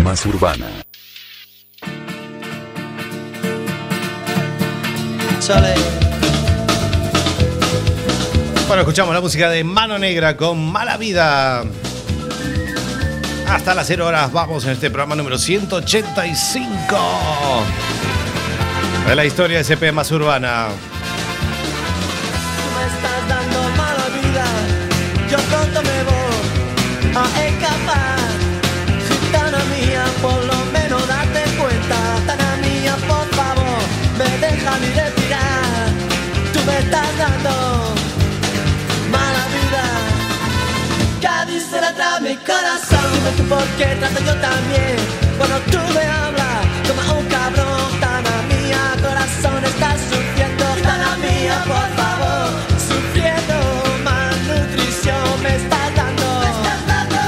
Más 0.03 0.25
urbana. 0.27 0.67
Chale. 5.41 5.75
Bueno, 8.67 8.83
escuchamos 8.83 9.15
la 9.15 9.21
música 9.21 9.49
de 9.49 9.65
Mano 9.65 9.99
Negra 9.99 10.37
con 10.37 10.71
Mala 10.71 10.97
Vida. 10.97 11.65
Hasta 13.49 13.75
las 13.75 13.87
0 13.87 14.07
horas 14.07 14.31
vamos 14.31 14.65
en 14.67 14.73
este 14.73 14.91
programa 14.91 15.17
número 15.17 15.39
185 15.39 16.97
de 19.07 19.17
la 19.17 19.25
historia 19.25 19.59
de 19.59 19.65
CP 19.65 19.91
más 19.93 20.11
urbana. 20.11 20.67
Tú 22.59 22.65
me 22.79 22.87
estás 22.87 23.29
dando 23.29 23.63
mala 23.71 24.09
vida, 24.21 24.45
yo 25.31 25.39
pronto 25.39 25.83
me 25.83 26.03
voy 26.05 26.15
a 27.17 27.47
escapar. 27.47 28.08
Dime 43.29 43.43
tú 43.43 43.49
por 43.49 43.65
qué 43.77 43.85
trato 43.97 44.21
yo 44.25 44.35
también. 44.37 44.97
Cuando 45.37 45.59
tú 45.71 45.79
me 45.93 46.03
hablas 46.03 46.65
Como 46.89 47.21
un 47.21 47.27
cabrón 47.27 48.01
Tan 48.01 48.27
a 48.27 48.43
mía 48.49 48.97
corazón 49.03 49.63
Estás 49.65 50.01
sufriendo. 50.01 50.65
Tan 50.83 51.01
a 51.03 51.17
mía 51.19 51.63
por 51.67 51.89
favor. 51.99 52.49
Sufriendo 52.89 53.57
malnutrición 54.03 55.43
Me 55.43 55.57
estás 55.57 55.95
dando. 55.95 56.41
Me 56.41 56.51
estás 56.57 56.87
dando. 56.87 57.21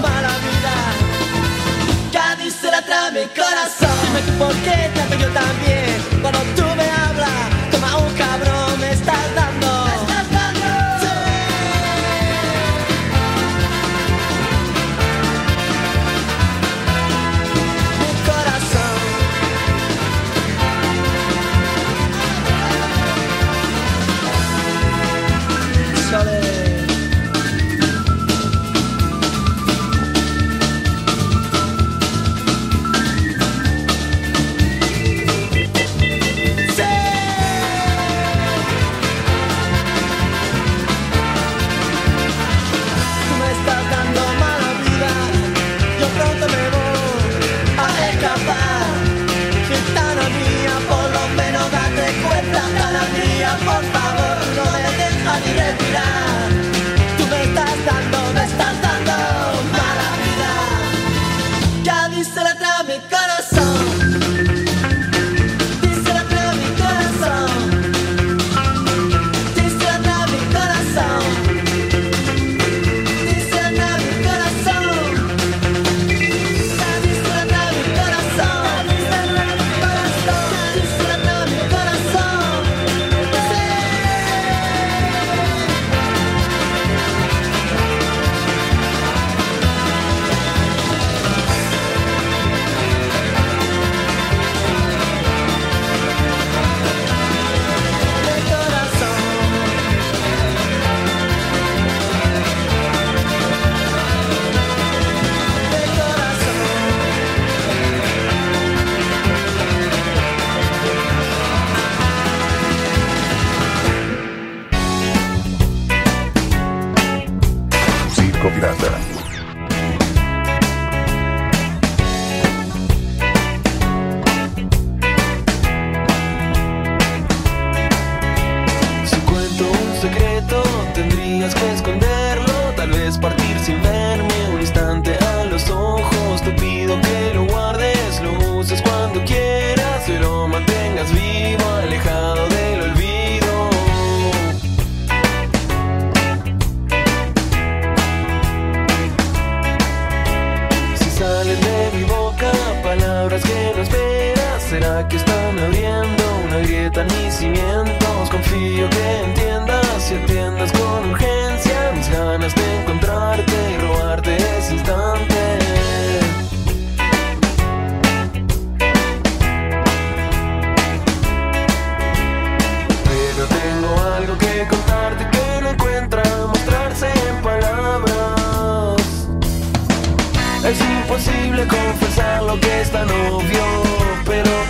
Mala 0.00 0.34
vida. 0.46 0.76
Cádiz 2.12 2.54
será 2.54 2.78
atrás 2.78 3.12
mi 3.12 3.26
corazón. 3.38 3.96
Dime 4.04 4.20
tú 4.22 4.32
por 4.38 4.54
qué 4.64 4.90
trato 4.94 5.14
yo 5.16 5.28
también. 5.28 6.00
Cuando 6.22 6.40
tú 6.56 6.71
servirá. 55.72 56.31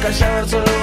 callado 0.02 0.48
solo 0.48 0.81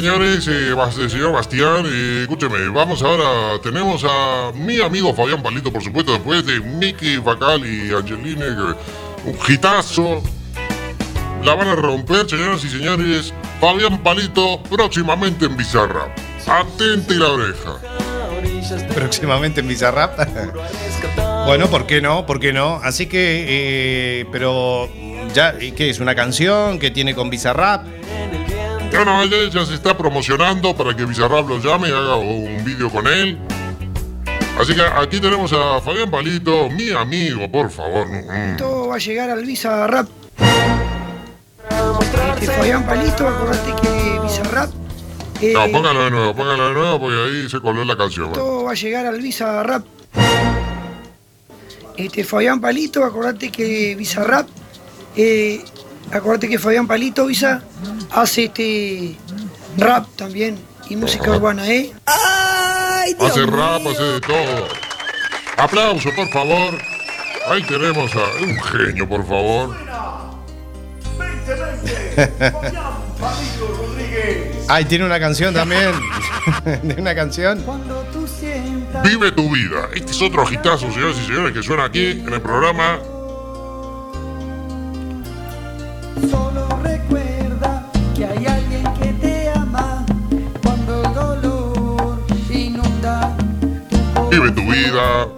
señores, 0.00 0.48
eh, 0.48 0.74
eh, 0.74 1.08
señor 1.08 1.32
Bastián, 1.32 1.86
eh, 1.86 2.20
escúcheme, 2.22 2.68
vamos 2.68 3.00
ahora, 3.02 3.60
tenemos 3.62 4.04
a 4.04 4.50
mi 4.52 4.80
amigo 4.80 5.14
Fabián 5.14 5.40
Palito, 5.40 5.72
por 5.72 5.84
supuesto, 5.84 6.12
después 6.12 6.44
de 6.44 6.58
Mickey 6.58 7.18
Bacal 7.18 7.64
y 7.64 7.94
Angeline, 7.94 8.42
eh, 8.42 8.74
un 9.24 9.40
gitazo, 9.42 10.20
La 11.44 11.54
van 11.54 11.68
a 11.68 11.76
romper, 11.76 12.28
señoras 12.28 12.64
y 12.64 12.70
señores. 12.70 13.34
Fabián 13.60 14.02
Palito, 14.02 14.62
próximamente 14.62 15.44
en 15.44 15.56
Bizarra. 15.56 16.12
Atente 16.46 17.14
la 17.16 17.28
oreja. 17.28 17.78
Próximamente 18.94 19.60
en 19.60 19.68
Bizarra. 19.68 20.16
bueno, 21.46 21.68
¿por 21.68 21.86
qué 21.86 22.00
no? 22.00 22.24
¿Por 22.24 22.40
qué 22.40 22.54
no? 22.54 22.80
Así 22.82 23.06
que, 23.06 23.44
eh, 23.46 24.26
pero 24.32 24.88
ya, 25.34 25.56
¿qué 25.58 25.90
es? 25.90 26.00
¿Una 26.00 26.14
canción 26.14 26.78
que 26.78 26.90
tiene 26.90 27.14
con 27.14 27.28
Bizarrap? 27.28 27.86
No, 28.94 29.04
no, 29.04 29.22
ella 29.22 29.66
se 29.66 29.74
está 29.74 29.96
promocionando 29.96 30.74
para 30.76 30.94
que 30.96 31.04
Bizarrap 31.04 31.48
lo 31.48 31.58
llame 31.58 31.88
y 31.88 31.92
haga 31.92 32.16
un 32.16 32.64
vídeo 32.64 32.88
con 32.90 33.06
él. 33.06 33.38
Así 34.58 34.72
que 34.74 34.82
aquí 34.82 35.18
tenemos 35.20 35.52
a 35.52 35.80
Fabián 35.80 36.10
Palito, 36.10 36.70
mi 36.70 36.90
amigo, 36.90 37.50
por 37.50 37.70
favor. 37.70 38.06
Mm. 38.06 38.56
Todo 38.56 38.88
va 38.88 38.94
a 38.94 38.98
llegar 38.98 39.30
al 39.30 39.44
Visa 39.44 39.86
Rap. 39.88 40.08
Este, 42.40 42.46
Fabián 42.54 42.86
Palito, 42.86 43.26
acordate 43.26 43.72
que 43.82 44.20
Visa 44.22 44.42
Rap. 44.44 44.70
eh, 45.42 45.52
No, 45.54 45.72
póngalo 45.72 46.04
de 46.04 46.10
nuevo, 46.12 46.34
póngalo 46.36 46.68
de 46.68 46.74
nuevo 46.74 47.00
porque 47.00 47.16
ahí 47.16 47.48
se 47.48 47.60
coló 47.60 47.84
la 47.84 47.96
canción. 47.96 48.28
bueno. 48.30 48.44
todo 48.44 48.64
va 48.64 48.70
a 48.70 48.74
llegar 48.74 49.06
al 49.06 49.20
Visa 49.20 49.62
Rap. 49.64 49.84
Este, 51.96 52.22
Fabián 52.24 52.60
Palito, 52.60 53.04
acordate 53.04 53.50
que 53.50 53.94
Visa 53.96 54.22
Rap. 54.24 54.46
eh, 55.16 55.64
acordate 56.12 56.48
que 56.48 56.58
Fabián 56.58 56.86
Palito, 56.86 57.26
Visa, 57.26 57.62
hace 58.10 58.44
este 58.44 59.16
rap 59.76 60.06
también 60.16 60.58
y 60.88 60.96
música 60.96 61.30
urbana, 61.32 61.68
¿eh? 61.68 61.92
Hace 62.06 63.46
rap, 63.46 63.86
hace 63.86 64.02
de 64.02 64.20
todo. 64.20 64.68
Aplauso, 65.56 66.10
por 66.14 66.28
favor. 66.28 66.78
Ahí 67.48 67.62
tenemos 67.62 68.10
a 68.14 68.42
un 68.42 68.60
genio, 68.62 69.08
por 69.08 69.26
favor. 69.26 69.76
Ay, 74.68 74.84
tiene 74.86 75.04
una 75.04 75.20
canción 75.20 75.52
también. 75.52 75.92
¿Tiene 76.64 77.00
una 77.00 77.14
canción? 77.14 77.64
Vive 79.02 79.32
tu 79.32 79.50
vida. 79.50 79.88
Este 79.94 80.12
es 80.12 80.22
otro 80.22 80.42
agitazo, 80.42 80.90
señores 80.90 81.18
y 81.22 81.26
señores, 81.26 81.52
que 81.52 81.62
suena 81.62 81.84
aquí 81.84 82.10
en 82.10 82.32
el 82.32 82.40
programa. 82.40 82.98
Vive 94.34 94.50
tu 94.50 94.62
vida. 94.62 95.28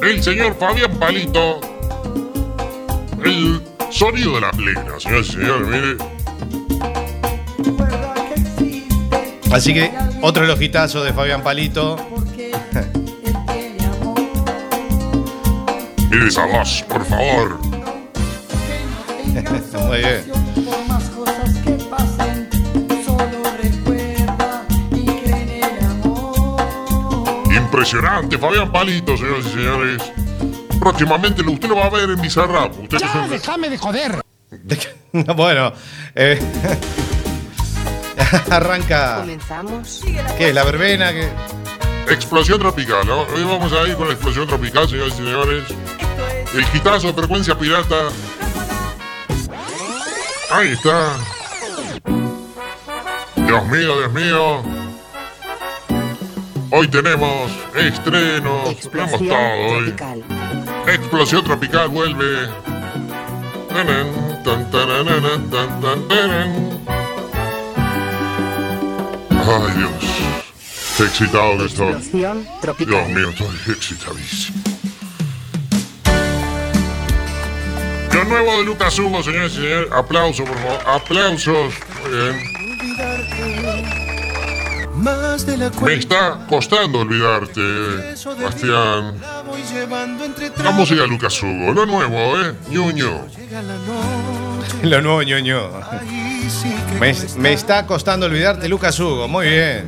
El 0.00 0.22
señor 0.22 0.56
Fabián 0.56 0.96
Palito. 0.96 1.60
El 3.24 3.60
sonido 3.90 4.36
de 4.36 4.40
la 4.40 4.52
plena, 4.52 5.00
señores 5.00 5.30
y 5.30 5.32
señores. 5.32 5.66
Mire. 5.66 5.96
Así 9.50 9.74
que 9.74 9.92
otro 10.22 10.44
elogitazo 10.44 11.02
de 11.02 11.12
Fabián 11.12 11.42
Palito. 11.42 11.96
Mire 16.08 16.28
esa 16.28 16.46
voz, 16.46 16.84
por 16.88 17.04
favor. 17.06 17.58
Muy 19.88 19.98
bien. 19.98 20.37
Impresionante, 27.78 28.36
Fabián 28.38 28.72
Palito, 28.72 29.16
señores 29.16 29.46
y 29.46 29.50
señores. 29.50 30.02
Próximamente 30.80 31.42
usted 31.42 31.68
lo 31.68 31.76
va 31.76 31.84
a 31.84 31.90
ver 31.90 32.10
en 32.10 32.20
Bizarrap. 32.20 32.76
Usted 32.76 32.98
Ya, 32.98 33.28
déjame 33.28 33.70
de 33.70 33.78
joder. 33.78 34.20
bueno, 35.36 35.72
eh, 36.16 36.40
arranca. 38.50 39.18
Comenzamos. 39.20 40.02
¿Qué 40.36 40.48
es? 40.48 40.54
¿La 40.56 40.64
verbena? 40.64 41.12
¿Qué? 41.12 41.28
Explosión 42.12 42.58
tropical, 42.58 43.06
¿no? 43.06 43.20
Hoy 43.20 43.44
vamos 43.44 43.72
a 43.72 43.86
ir 43.86 43.94
con 43.94 44.08
la 44.08 44.14
explosión 44.14 44.48
tropical, 44.48 44.88
señores 44.88 45.14
y 45.14 45.16
señores. 45.18 45.64
El 46.54 46.64
gitazo 46.64 47.06
de 47.06 47.12
frecuencia 47.12 47.56
pirata. 47.56 48.08
Ahí 50.50 50.72
está. 50.72 51.16
Dios 53.36 53.66
mío, 53.68 53.98
Dios 54.00 54.12
mío. 54.12 54.77
Hoy 56.70 56.86
tenemos 56.88 57.50
estrenos, 57.74 58.76
tenemos 58.90 59.18
todo 59.18 59.52
hoy. 59.68 59.94
Explosión 60.86 61.44
tropical 61.44 61.88
vuelve. 61.88 62.48
Ay, 69.30 69.72
Dios. 69.76 69.92
Qué 70.96 71.04
excitado 71.04 71.58
que 71.58 71.64
estoy. 71.64 71.92
Explosión 71.92 72.42
Dios 72.42 72.60
tropical. 72.60 73.08
mío, 73.08 73.30
estoy 73.30 73.74
excitadísimo. 73.74 74.58
Lo 78.12 78.24
nuevo 78.24 78.58
de 78.58 78.64
Lucas 78.64 78.98
Hugo, 78.98 79.22
señores 79.22 79.52
y 79.52 79.56
señores. 79.56 79.92
Aplausos, 79.92 80.46
por 80.46 80.58
favor. 80.58 80.80
Aplausos. 80.86 81.74
Muy 82.02 82.10
bien. 82.10 82.58
Más 84.98 85.46
de 85.46 85.56
la 85.56 85.70
Me 85.82 85.94
está 85.94 86.38
costando 86.48 87.00
olvidarte, 87.00 87.60
Bastián. 88.42 89.14
voy 89.46 89.62
llevando 89.72 90.24
entre 90.24 90.50
La 90.62 90.70
música 90.72 91.02
de 91.02 91.08
Lucas 91.08 91.40
Hugo. 91.42 91.72
Lo 91.72 91.86
nuevo, 91.86 92.38
¿eh? 92.40 92.54
Ñuño. 92.68 93.26
Lo 94.82 95.00
nuevo 95.02 95.22
ñoño. 95.22 95.70
Me, 97.00 97.14
me 97.38 97.52
está 97.52 97.86
costando 97.86 98.26
olvidarte, 98.26 98.68
Lucas 98.68 98.98
Hugo. 98.98 99.28
Muy 99.28 99.48
bien. 99.48 99.86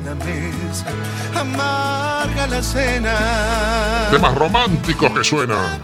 Temas 4.11 4.35
románticos 4.35 5.11
que 5.13 5.25
suenan. 5.25 5.83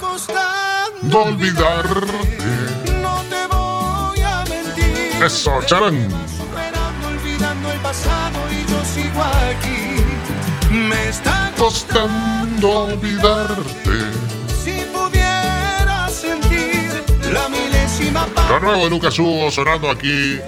No 1.02 1.22
olvidarte. 1.22 2.06
No 3.02 3.22
te 3.28 3.46
voy 3.54 4.20
a 4.20 4.44
mentir. 4.48 5.22
Eso, 5.24 5.60
charán. 5.66 6.08
Superando, 6.28 7.08
olvidando 7.08 7.72
el 7.72 7.78
pasado 7.80 8.45
sigo 9.16 9.24
aquí. 9.24 10.76
Me 10.76 11.08
está 11.08 11.52
costando 11.56 12.84
olvidarte. 12.84 13.64
Si 14.62 14.84
pudiera 14.92 16.08
sentir 16.08 17.02
la 17.32 17.48
milésima 17.48 18.26
parte. 18.26 18.52
Lo 18.52 18.60
nuevo 18.60 18.84
de 18.84 18.90
Lucas 18.90 19.18
Hugo 19.18 19.50
sonando 19.50 19.90
aquí 19.90 20.38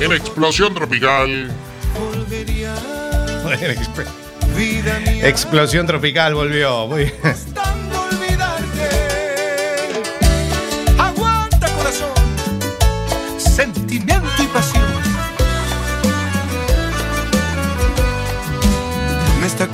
en 0.00 0.12
Explosión 0.12 0.74
Tropical. 0.74 1.50
Volvería 1.94 2.74
Vida 4.56 4.98
Explosión 5.22 5.86
tropical 5.86 6.34
volvió. 6.34 6.86
Muy 6.88 7.04
bien. 7.04 7.69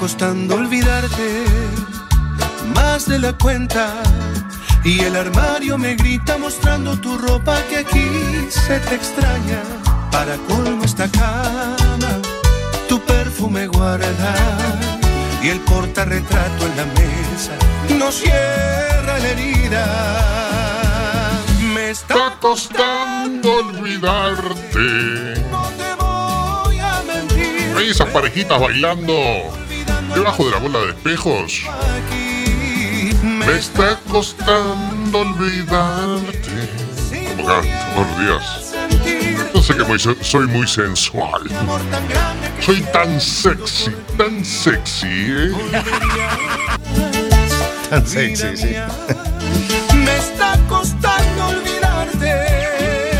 Costando 0.06 0.54
olvidarte 0.54 1.44
más 2.76 3.08
de 3.08 3.18
la 3.18 3.32
cuenta. 3.32 3.92
Y 4.84 5.00
el 5.00 5.16
armario 5.16 5.76
me 5.78 5.96
grita 5.96 6.38
mostrando 6.38 6.96
tu 7.00 7.18
ropa 7.18 7.60
que 7.68 7.78
aquí 7.78 8.08
se 8.48 8.78
te 8.78 8.94
extraña. 8.94 9.60
Para 10.12 10.36
colmo 10.46 10.84
esta 10.84 11.08
cama, 11.10 12.22
tu 12.88 13.00
perfume 13.00 13.66
guarda. 13.66 14.34
Y 15.42 15.48
el 15.48 15.58
portarretrato 15.62 16.66
en 16.66 16.76
la 16.76 16.84
mesa 17.00 17.54
no 17.98 18.12
cierra 18.12 19.18
la 19.18 19.28
herida. 19.28 19.86
Me 21.74 21.90
está 21.90 22.36
costando 22.40 23.56
olvidarte. 23.56 25.44
No 25.50 25.68
te 25.80 25.94
voy 25.98 26.78
a 26.78 27.02
mentir. 27.02 27.90
Esas 27.90 28.08
parejitas 28.10 28.60
bailando 28.60 29.65
debajo 30.16 30.44
de 30.46 30.50
la 30.52 30.58
bola 30.58 30.78
de 30.80 30.88
espejos. 30.90 31.62
Me 33.22 33.52
está 33.58 33.98
costando 34.10 35.18
olvidarte. 35.18 36.68
Como 37.36 37.46
canto, 37.46 37.68
por 37.94 38.20
Dios. 38.20 38.72
No 39.54 39.62
sé 39.62 39.74
que 39.76 39.84
muy- 39.84 39.98
soy 39.98 40.46
muy 40.48 40.66
sensual. 40.66 41.42
Soy 42.60 42.80
tan 42.92 43.20
sexy, 43.20 43.90
tan 44.16 44.44
sexy, 44.44 45.06
¿eh? 45.08 45.52
Tan 47.90 48.04
sexy, 48.04 48.56
sí. 48.56 48.74
Me 49.94 50.16
está 50.16 50.58
costando 50.68 51.46
olvidarte. 51.46 52.32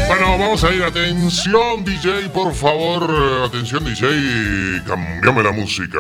Bueno, 0.09 0.39
vamos 0.39 0.65
a 0.65 0.71
ir. 0.73 0.83
Atención, 0.83 1.85
DJ, 1.85 2.29
por 2.31 2.53
favor. 2.53 3.45
Atención, 3.47 3.85
DJ. 3.85 4.83
Cambiame 4.85 5.45
la 5.45 5.53
música. 5.53 5.99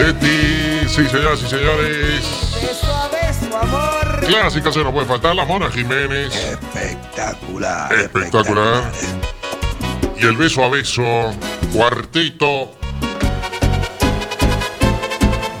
De 0.00 0.14
ti, 0.14 0.88
sí, 0.88 1.06
señoras 1.06 1.42
y 1.42 1.46
señores. 1.46 2.22
de 2.54 2.68
su 2.68 2.86
beso, 3.12 3.58
amor. 3.58 4.20
clásica 4.26 4.72
se 4.72 4.82
nos 4.82 4.94
puede 4.94 5.06
faltar 5.06 5.36
la 5.36 5.44
Mona 5.44 5.70
Jiménez. 5.70 6.34
Espectacular. 6.34 7.92
Espectacular. 7.92 8.90
Y 10.16 10.24
el 10.24 10.38
beso 10.38 10.64
a 10.64 10.70
beso, 10.70 11.34
cuartito. 11.74 12.72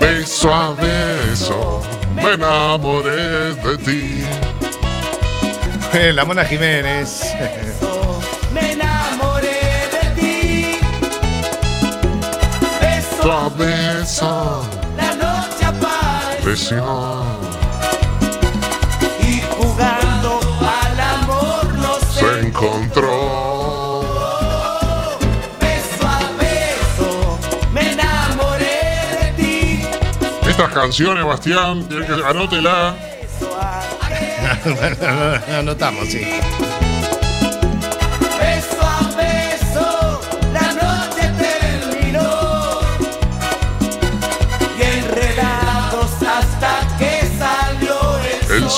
Beso 0.00 0.54
a 0.54 0.72
beso, 0.72 1.82
me 2.14 2.32
enamoré 2.32 3.54
de 3.56 3.76
ti. 3.76 4.24
La 6.14 6.24
Mona 6.24 6.46
Jiménez. 6.46 7.34
La 14.00 15.14
noche 15.14 15.64
apareció. 15.66 17.22
Y 19.20 19.42
jugando 19.58 20.40
al 20.58 21.00
amor 21.00 21.74
no 21.74 21.98
se 22.10 22.40
encontró. 22.40 24.00
Beso 25.60 26.06
a 26.08 26.18
beso. 26.38 27.38
Me 27.74 27.92
enamoré 27.92 28.88
de 29.20 29.32
ti. 29.36 29.82
Estas 30.48 30.72
canciones, 30.72 31.22
Bastián, 31.22 31.86
anótela. 32.26 32.96
Anotamos, 35.58 36.08
sí. 36.10 36.22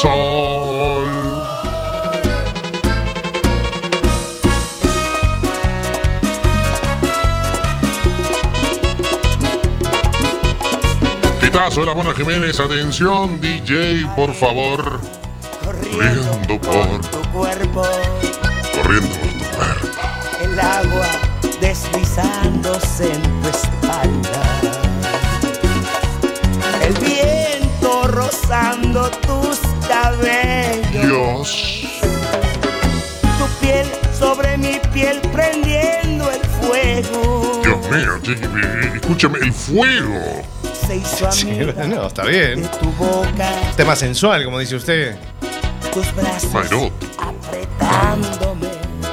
Sol. 0.03 1.07
Quitazo 11.41 11.81
de 11.81 11.87
la 11.87 11.95
Mona 11.95 12.15
Jiménez, 12.15 12.59
atención, 12.59 13.41
DJ, 13.41 14.07
por 14.17 14.35
favor. 14.35 15.01
Corriendo 15.65 16.61
por, 16.61 17.01
tu 17.11 17.23
cuerpo. 17.31 17.83
corriendo 18.75 19.17
por 19.21 19.33
tu 19.33 19.57
cuerpo. 19.57 19.99
el 20.43 20.59
agua 20.59 21.07
deslizándose 21.61 23.13
en 23.13 23.43
tu 23.43 23.49
espalda. 23.49 24.43
El 26.85 26.95
viento 26.95 28.09
rozando 28.09 29.09
tus 29.11 29.72
cabellos. 30.03 30.93
Dios. 30.93 31.83
Tu 33.39 33.47
piel 33.61 33.87
sobre 34.19 34.59
mi 34.59 34.81
piel 34.93 35.21
prendiendo 35.33 36.31
el 36.31 36.41
fuego. 36.61 37.61
Dios 37.65 37.91
mío, 37.91 38.37
escúchame, 38.95 39.39
el 39.41 39.53
fuego. 39.53 40.43
Se 40.87 40.97
hizo 40.97 41.29
a 41.29 41.33
Sí, 41.33 41.47
mí 41.47 41.59
no, 41.89 42.07
está 42.07 42.25
bien. 42.25 42.69
tu 42.81 42.91
boca, 42.93 43.51
Tema 43.77 43.95
sensual, 43.97 44.45
como 44.45 44.59
dice 44.59 44.77
usted. 44.77 45.17
tus 45.93 46.13
brazos 46.15 46.53
Mayrot. 46.53 46.93
apretándome. 47.19 48.69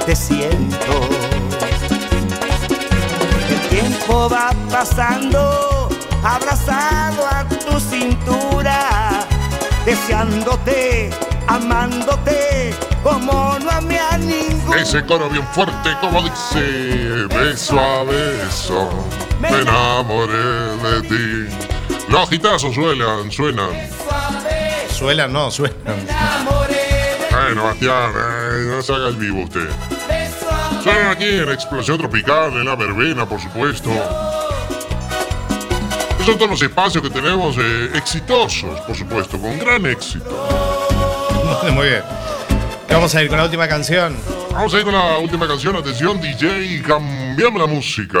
Te 0.06 0.16
siento. 0.16 1.08
El 3.48 3.68
tiempo 3.68 4.28
va 4.30 4.50
pasando, 4.70 5.88
abrazado 6.24 7.26
a 7.30 7.44
tu 7.48 7.78
cintura, 7.78 8.89
deseándote, 9.84 11.10
amándote, 11.46 12.74
como 13.02 13.58
no 13.58 13.70
amé 13.70 13.98
a 13.98 14.18
ningún. 14.18 14.76
Ese 14.78 15.04
coro 15.04 15.28
bien 15.28 15.46
fuerte, 15.48 15.90
como 16.00 16.22
dice, 16.22 17.26
beso 17.28 17.78
a 17.78 18.04
beso, 18.04 18.90
me 19.40 19.48
enamoré 19.48 20.76
de 20.76 21.02
ti. 21.02 21.54
Los 22.08 22.28
gitazos 22.28 22.74
suenan, 22.74 23.30
suenan. 23.30 23.70
Suelan, 24.92 25.32
no, 25.32 25.50
suenan. 25.50 26.06
Bueno, 27.30 27.64
Bastián, 27.64 28.12
eh, 28.16 28.64
no 28.66 28.82
se 28.82 28.92
haga 28.92 29.08
el 29.08 29.16
vivo 29.16 29.44
usted. 29.44 29.68
Suenan 30.82 31.08
aquí 31.08 31.24
en 31.24 31.48
Explosión 31.50 31.98
Tropical, 31.98 32.52
en 32.52 32.64
la 32.64 32.76
verbena, 32.76 33.26
por 33.26 33.40
supuesto. 33.40 33.90
Esos 36.20 36.32
son 36.32 36.38
todos 36.38 36.50
los 36.50 36.62
espacios 36.62 37.02
que 37.02 37.08
tenemos 37.08 37.56
eh, 37.58 37.92
exitosos, 37.94 38.78
por 38.80 38.94
supuesto, 38.94 39.40
con 39.40 39.58
gran 39.58 39.86
éxito. 39.86 40.28
Muy 41.72 41.88
bien. 41.88 42.02
Vamos 42.90 43.14
a 43.14 43.22
ir 43.22 43.30
con 43.30 43.38
la 43.38 43.44
última 43.44 43.66
canción. 43.66 44.14
Vamos 44.52 44.74
a 44.74 44.78
ir 44.78 44.84
con 44.84 44.92
la 44.92 45.16
última 45.16 45.48
canción. 45.48 45.76
Atención, 45.76 46.20
DJ, 46.20 46.82
cambiamos 46.82 47.58
la 47.58 47.66
música. 47.66 48.18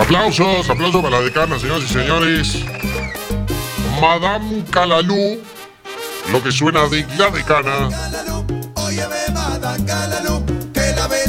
Aplausos, 0.00 0.70
aplausos 0.70 1.02
para 1.02 1.18
la 1.18 1.24
decana, 1.24 1.58
señoras 1.58 1.82
y 1.82 1.88
señores. 1.92 2.64
Madame 4.00 4.62
Calalú, 4.70 5.42
lo 6.30 6.40
que 6.44 6.52
suena 6.52 6.86
de 6.86 7.04
la 7.18 7.30
decana. 7.30 8.27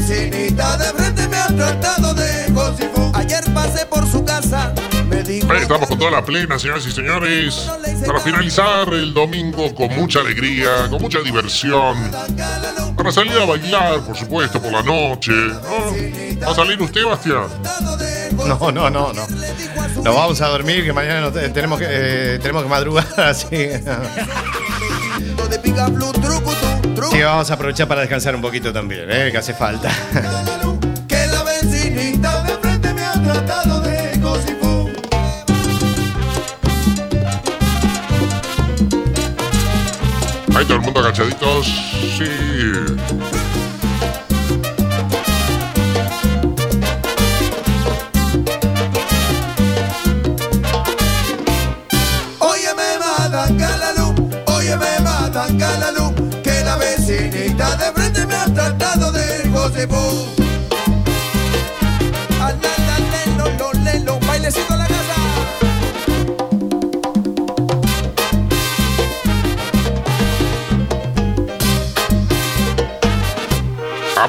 Vecinita 0.09 0.77
de 0.77 0.85
frente 0.85 1.27
me 1.27 1.37
ha 1.37 1.47
tratado 1.47 2.13
de 2.13 2.53
cosifú. 2.53 3.11
Ayer 3.13 3.43
pasé 3.53 3.85
por 3.85 4.07
su 4.09 4.23
casa, 4.25 4.73
me 5.07 5.21
dijo. 5.23 5.51
Ahí 5.51 5.61
estamos 5.61 5.87
con 5.87 5.99
toda 5.99 6.11
la 6.11 6.25
plena, 6.25 6.57
señoras 6.57 6.85
y 6.87 6.91
señores. 6.91 7.69
Para 8.05 8.19
finalizar 8.19 8.87
el 8.93 9.13
domingo 9.13 9.73
con 9.75 9.93
mucha 9.95 10.19
alegría, 10.19 10.87
con 10.89 11.01
mucha 11.01 11.19
diversión. 11.19 12.11
Para 12.97 13.11
salir 13.11 13.33
a 13.33 13.45
bailar, 13.45 14.01
por 14.01 14.17
supuesto, 14.17 14.61
por 14.61 14.71
la 14.71 14.81
noche. 14.83 15.31
¿no? 15.31 16.45
¿Va 16.45 16.51
a 16.51 16.55
salir 16.55 16.81
usted, 16.81 17.05
Bastián? 17.05 17.45
No, 18.33 18.71
no, 18.71 18.89
no, 18.89 19.13
no. 19.13 19.27
Nos 20.03 20.15
vamos 20.15 20.41
a 20.41 20.47
dormir, 20.47 20.85
que 20.85 20.93
mañana 20.93 21.21
no 21.21 21.31
te- 21.31 21.49
tenemos, 21.49 21.77
que, 21.79 21.85
eh, 21.89 22.39
tenemos 22.39 22.63
que 22.63 22.69
madrugar, 22.69 23.05
así. 23.17 23.47
Sí, 27.09 27.21
vamos 27.21 27.49
a 27.49 27.53
aprovechar 27.53 27.87
para 27.87 28.01
descansar 28.01 28.35
un 28.35 28.41
poquito 28.41 28.73
también, 28.73 29.09
eh, 29.09 29.29
que 29.31 29.37
hace 29.37 29.53
falta. 29.53 29.89
Que 31.07 31.27
la 31.27 31.43
vecinita 31.43 32.43
de 32.43 32.53
frente 32.57 32.93
me 32.93 33.03
ha 33.03 33.13
tratado 33.13 33.81
de 33.81 34.19
cosifú. 34.19 34.89
Ahí 40.55 40.65
todo 40.65 40.75
el 40.75 40.81
mundo 40.81 40.99
agachaditos. 40.99 41.65
Sí. 42.17 43.38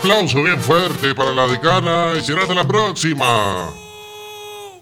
Aplauso 0.00 0.42
bien 0.42 0.58
fuerte 0.58 1.14
para 1.14 1.30
la 1.32 1.46
decana 1.46 2.14
y 2.18 2.22
será 2.22 2.40
hasta 2.40 2.54
la 2.54 2.66
próxima. 2.66 3.70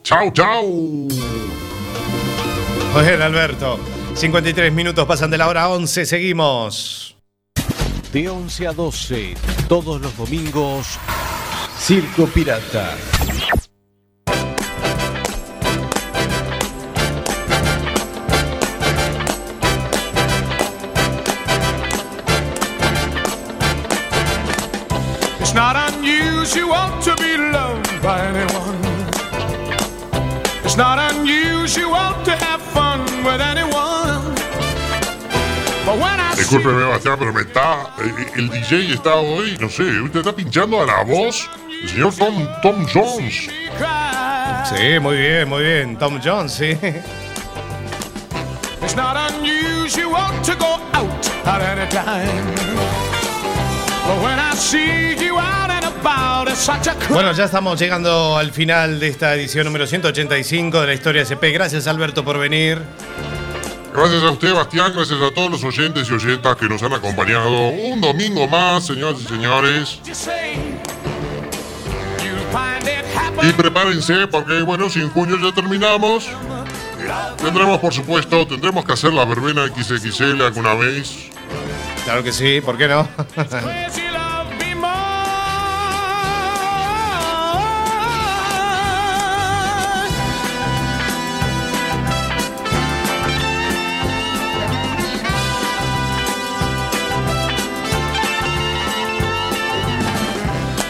Chau, 0.04 0.30
chau. 0.30 1.08
Oye, 2.94 3.14
Alberto. 3.20 3.80
53 4.14 4.72
minutos 4.72 5.04
pasan 5.06 5.28
de 5.32 5.38
la 5.38 5.48
hora 5.48 5.68
11, 5.70 6.06
seguimos. 6.06 7.16
De 8.12 8.28
11 8.28 8.68
a 8.68 8.72
12, 8.72 9.34
todos 9.68 10.00
los 10.00 10.16
domingos, 10.16 10.86
Circo 11.80 12.26
Pirata. 12.26 12.96
Unusual 26.48 27.02
to 27.02 27.14
be 27.16 27.36
loved 27.36 28.02
by 28.02 28.20
anyone. 28.26 28.80
It's 30.64 30.76
not 30.76 30.98
unusual 31.12 32.12
to 32.24 32.32
have 32.36 32.62
fun 32.62 33.00
with 33.24 33.40
anyone. 33.40 34.34
But 35.84 35.98
when 35.98 36.20
I 36.20 36.34
see 36.34 36.56
Discúlpeme, 36.56 36.88
Bastián, 36.88 37.18
pero 37.18 37.32
me 37.32 37.42
está. 37.42 37.90
El 38.36 38.48
DJ 38.48 38.94
está 38.94 39.16
hoy, 39.16 39.58
no 39.60 39.68
sé, 39.68 40.00
usted 40.00 40.20
está 40.20 40.32
pinchando 40.32 40.80
a 40.80 40.86
la 40.86 41.02
voz 41.02 41.48
el 41.82 41.88
señor 41.88 42.14
Tom, 42.14 42.48
Tom 42.62 42.86
Jones. 42.92 43.50
Sí, 44.68 44.98
muy 45.00 45.16
bien, 45.16 45.48
muy 45.48 45.62
bien. 45.62 45.98
Tom 45.98 46.18
Jones, 46.22 46.52
sí. 46.52 46.78
It's 48.82 48.96
not 48.96 49.16
unusual 49.16 50.32
to 50.42 50.54
go 50.56 50.78
out 50.92 51.28
at 51.46 51.60
any 51.60 51.90
time. 51.90 52.54
But 54.06 54.22
when 54.22 54.38
I 54.38 54.54
see 54.54 55.14
you 55.22 55.38
out 55.38 55.77
Bueno, 57.10 57.32
ya 57.32 57.44
estamos 57.44 57.78
llegando 57.80 58.36
al 58.36 58.52
final 58.52 59.00
de 59.00 59.08
esta 59.08 59.34
edición 59.34 59.64
número 59.64 59.86
185 59.86 60.80
de 60.80 60.86
la 60.86 60.94
historia 60.94 61.22
SP. 61.26 61.50
Gracias, 61.52 61.86
Alberto, 61.86 62.24
por 62.24 62.38
venir. 62.38 62.78
Gracias 63.94 64.22
a 64.22 64.30
usted, 64.30 64.54
Bastián. 64.54 64.92
Gracias 64.94 65.20
a 65.20 65.34
todos 65.34 65.50
los 65.50 65.64
oyentes 65.64 66.08
y 66.08 66.14
oyentas 66.14 66.56
que 66.56 66.68
nos 66.68 66.82
han 66.82 66.92
acompañado. 66.92 67.68
Un 67.70 68.00
domingo 68.00 68.46
más, 68.46 68.86
señoras 68.86 69.20
y 69.22 69.26
señores. 69.26 70.00
Y 73.42 73.52
prepárense 73.52 74.26
porque, 74.28 74.62
bueno, 74.62 74.88
si 74.90 75.00
en 75.00 75.10
junio 75.10 75.36
ya 75.40 75.52
terminamos, 75.52 76.28
tendremos, 77.42 77.78
por 77.78 77.92
supuesto, 77.92 78.46
tendremos 78.46 78.84
que 78.84 78.92
hacer 78.92 79.12
la 79.12 79.24
verbena 79.24 79.66
XXL 79.66 80.42
alguna 80.42 80.74
vez. 80.74 81.30
Claro 82.04 82.22
que 82.22 82.32
sí, 82.32 82.60
¿por 82.60 82.76
qué 82.78 82.88
no? 82.88 83.08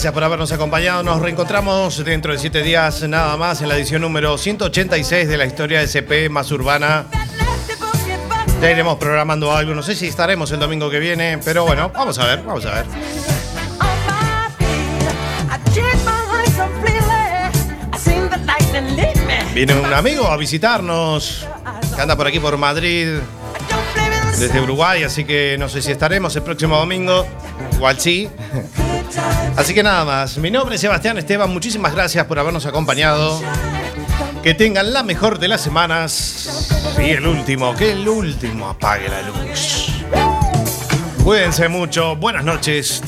gracias 0.00 0.14
por 0.14 0.24
habernos 0.24 0.50
acompañado. 0.50 1.02
Nos 1.02 1.20
reencontramos 1.20 2.02
dentro 2.02 2.32
de 2.32 2.38
siete 2.38 2.62
días, 2.62 3.06
nada 3.06 3.36
más, 3.36 3.60
en 3.60 3.68
la 3.68 3.76
edición 3.76 4.00
número 4.00 4.38
186 4.38 5.28
de 5.28 5.36
la 5.36 5.44
historia 5.44 5.82
SP 5.84 6.32
más 6.32 6.50
urbana. 6.52 7.04
Ya 8.62 8.70
iremos 8.70 8.96
programando 8.96 9.52
algo. 9.52 9.74
No 9.74 9.82
sé 9.82 9.94
si 9.94 10.06
estaremos 10.06 10.50
el 10.52 10.58
domingo 10.58 10.88
que 10.88 11.00
viene, 11.00 11.38
pero 11.44 11.66
bueno, 11.66 11.90
vamos 11.92 12.18
a 12.18 12.24
ver, 12.24 12.42
vamos 12.42 12.64
a 12.64 12.76
ver. 12.76 12.86
Viene 19.52 19.74
un 19.74 19.92
amigo 19.92 20.28
a 20.28 20.38
visitarnos, 20.38 21.46
que 21.94 22.00
anda 22.00 22.16
por 22.16 22.26
aquí 22.26 22.40
por 22.40 22.56
Madrid, 22.56 23.18
desde 24.38 24.60
Uruguay, 24.62 25.02
así 25.02 25.26
que 25.26 25.56
no 25.58 25.68
sé 25.68 25.82
si 25.82 25.92
estaremos 25.92 26.34
el 26.36 26.42
próximo 26.42 26.78
domingo. 26.78 27.26
Igual 27.74 28.00
sí. 28.00 28.30
Así 29.56 29.74
que 29.74 29.82
nada 29.82 30.04
más. 30.04 30.38
Mi 30.38 30.50
nombre 30.50 30.76
es 30.76 30.80
Sebastián 30.80 31.18
Esteban. 31.18 31.50
Muchísimas 31.50 31.94
gracias 31.94 32.26
por 32.26 32.38
habernos 32.38 32.66
acompañado. 32.66 33.40
Que 34.42 34.54
tengan 34.54 34.92
la 34.92 35.02
mejor 35.02 35.38
de 35.38 35.48
las 35.48 35.60
semanas. 35.60 36.68
Y 36.98 37.10
el 37.10 37.26
último, 37.26 37.74
que 37.74 37.92
el 37.92 38.08
último 38.08 38.68
apague 38.68 39.08
la 39.08 39.22
luz. 39.22 39.88
Cuídense 41.24 41.68
mucho. 41.68 42.16
Buenas 42.16 42.44
noches. 42.44 43.02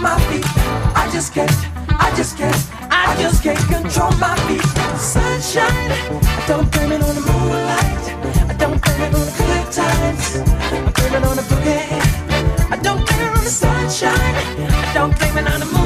My 0.00 0.16
feet. 0.28 0.46
I 0.94 1.10
just 1.12 1.34
can't, 1.34 1.50
I 1.88 2.12
just 2.16 2.36
can't, 2.38 2.71
I 3.12 3.16
just 3.20 3.42
can't 3.42 3.58
control 3.58 4.10
my 4.12 4.34
feet. 4.46 4.62
Sunshine, 4.98 5.68
I 5.68 6.44
don't 6.48 6.72
blame 6.72 6.92
it 6.92 7.02
on 7.02 7.14
the 7.14 7.20
moonlight. 7.20 8.04
I 8.48 8.54
don't 8.54 8.80
blame 8.82 9.02
it 9.02 9.14
on 9.14 9.26
the 9.26 9.34
good 9.36 9.70
times. 9.70 10.36
I 10.72 10.92
blame 10.96 11.14
it 11.16 11.24
on 11.28 11.36
the 11.36 11.42
boogie. 11.42 12.72
I 12.72 12.76
don't 12.82 13.04
blame 13.06 13.20
it 13.20 13.36
on 13.36 13.44
the 13.44 13.50
sunshine. 13.50 14.16
I 14.16 14.94
don't 14.94 15.14
blame 15.18 15.36
it 15.36 15.52
on 15.52 15.60
the 15.60 15.66
moon. 15.66 15.82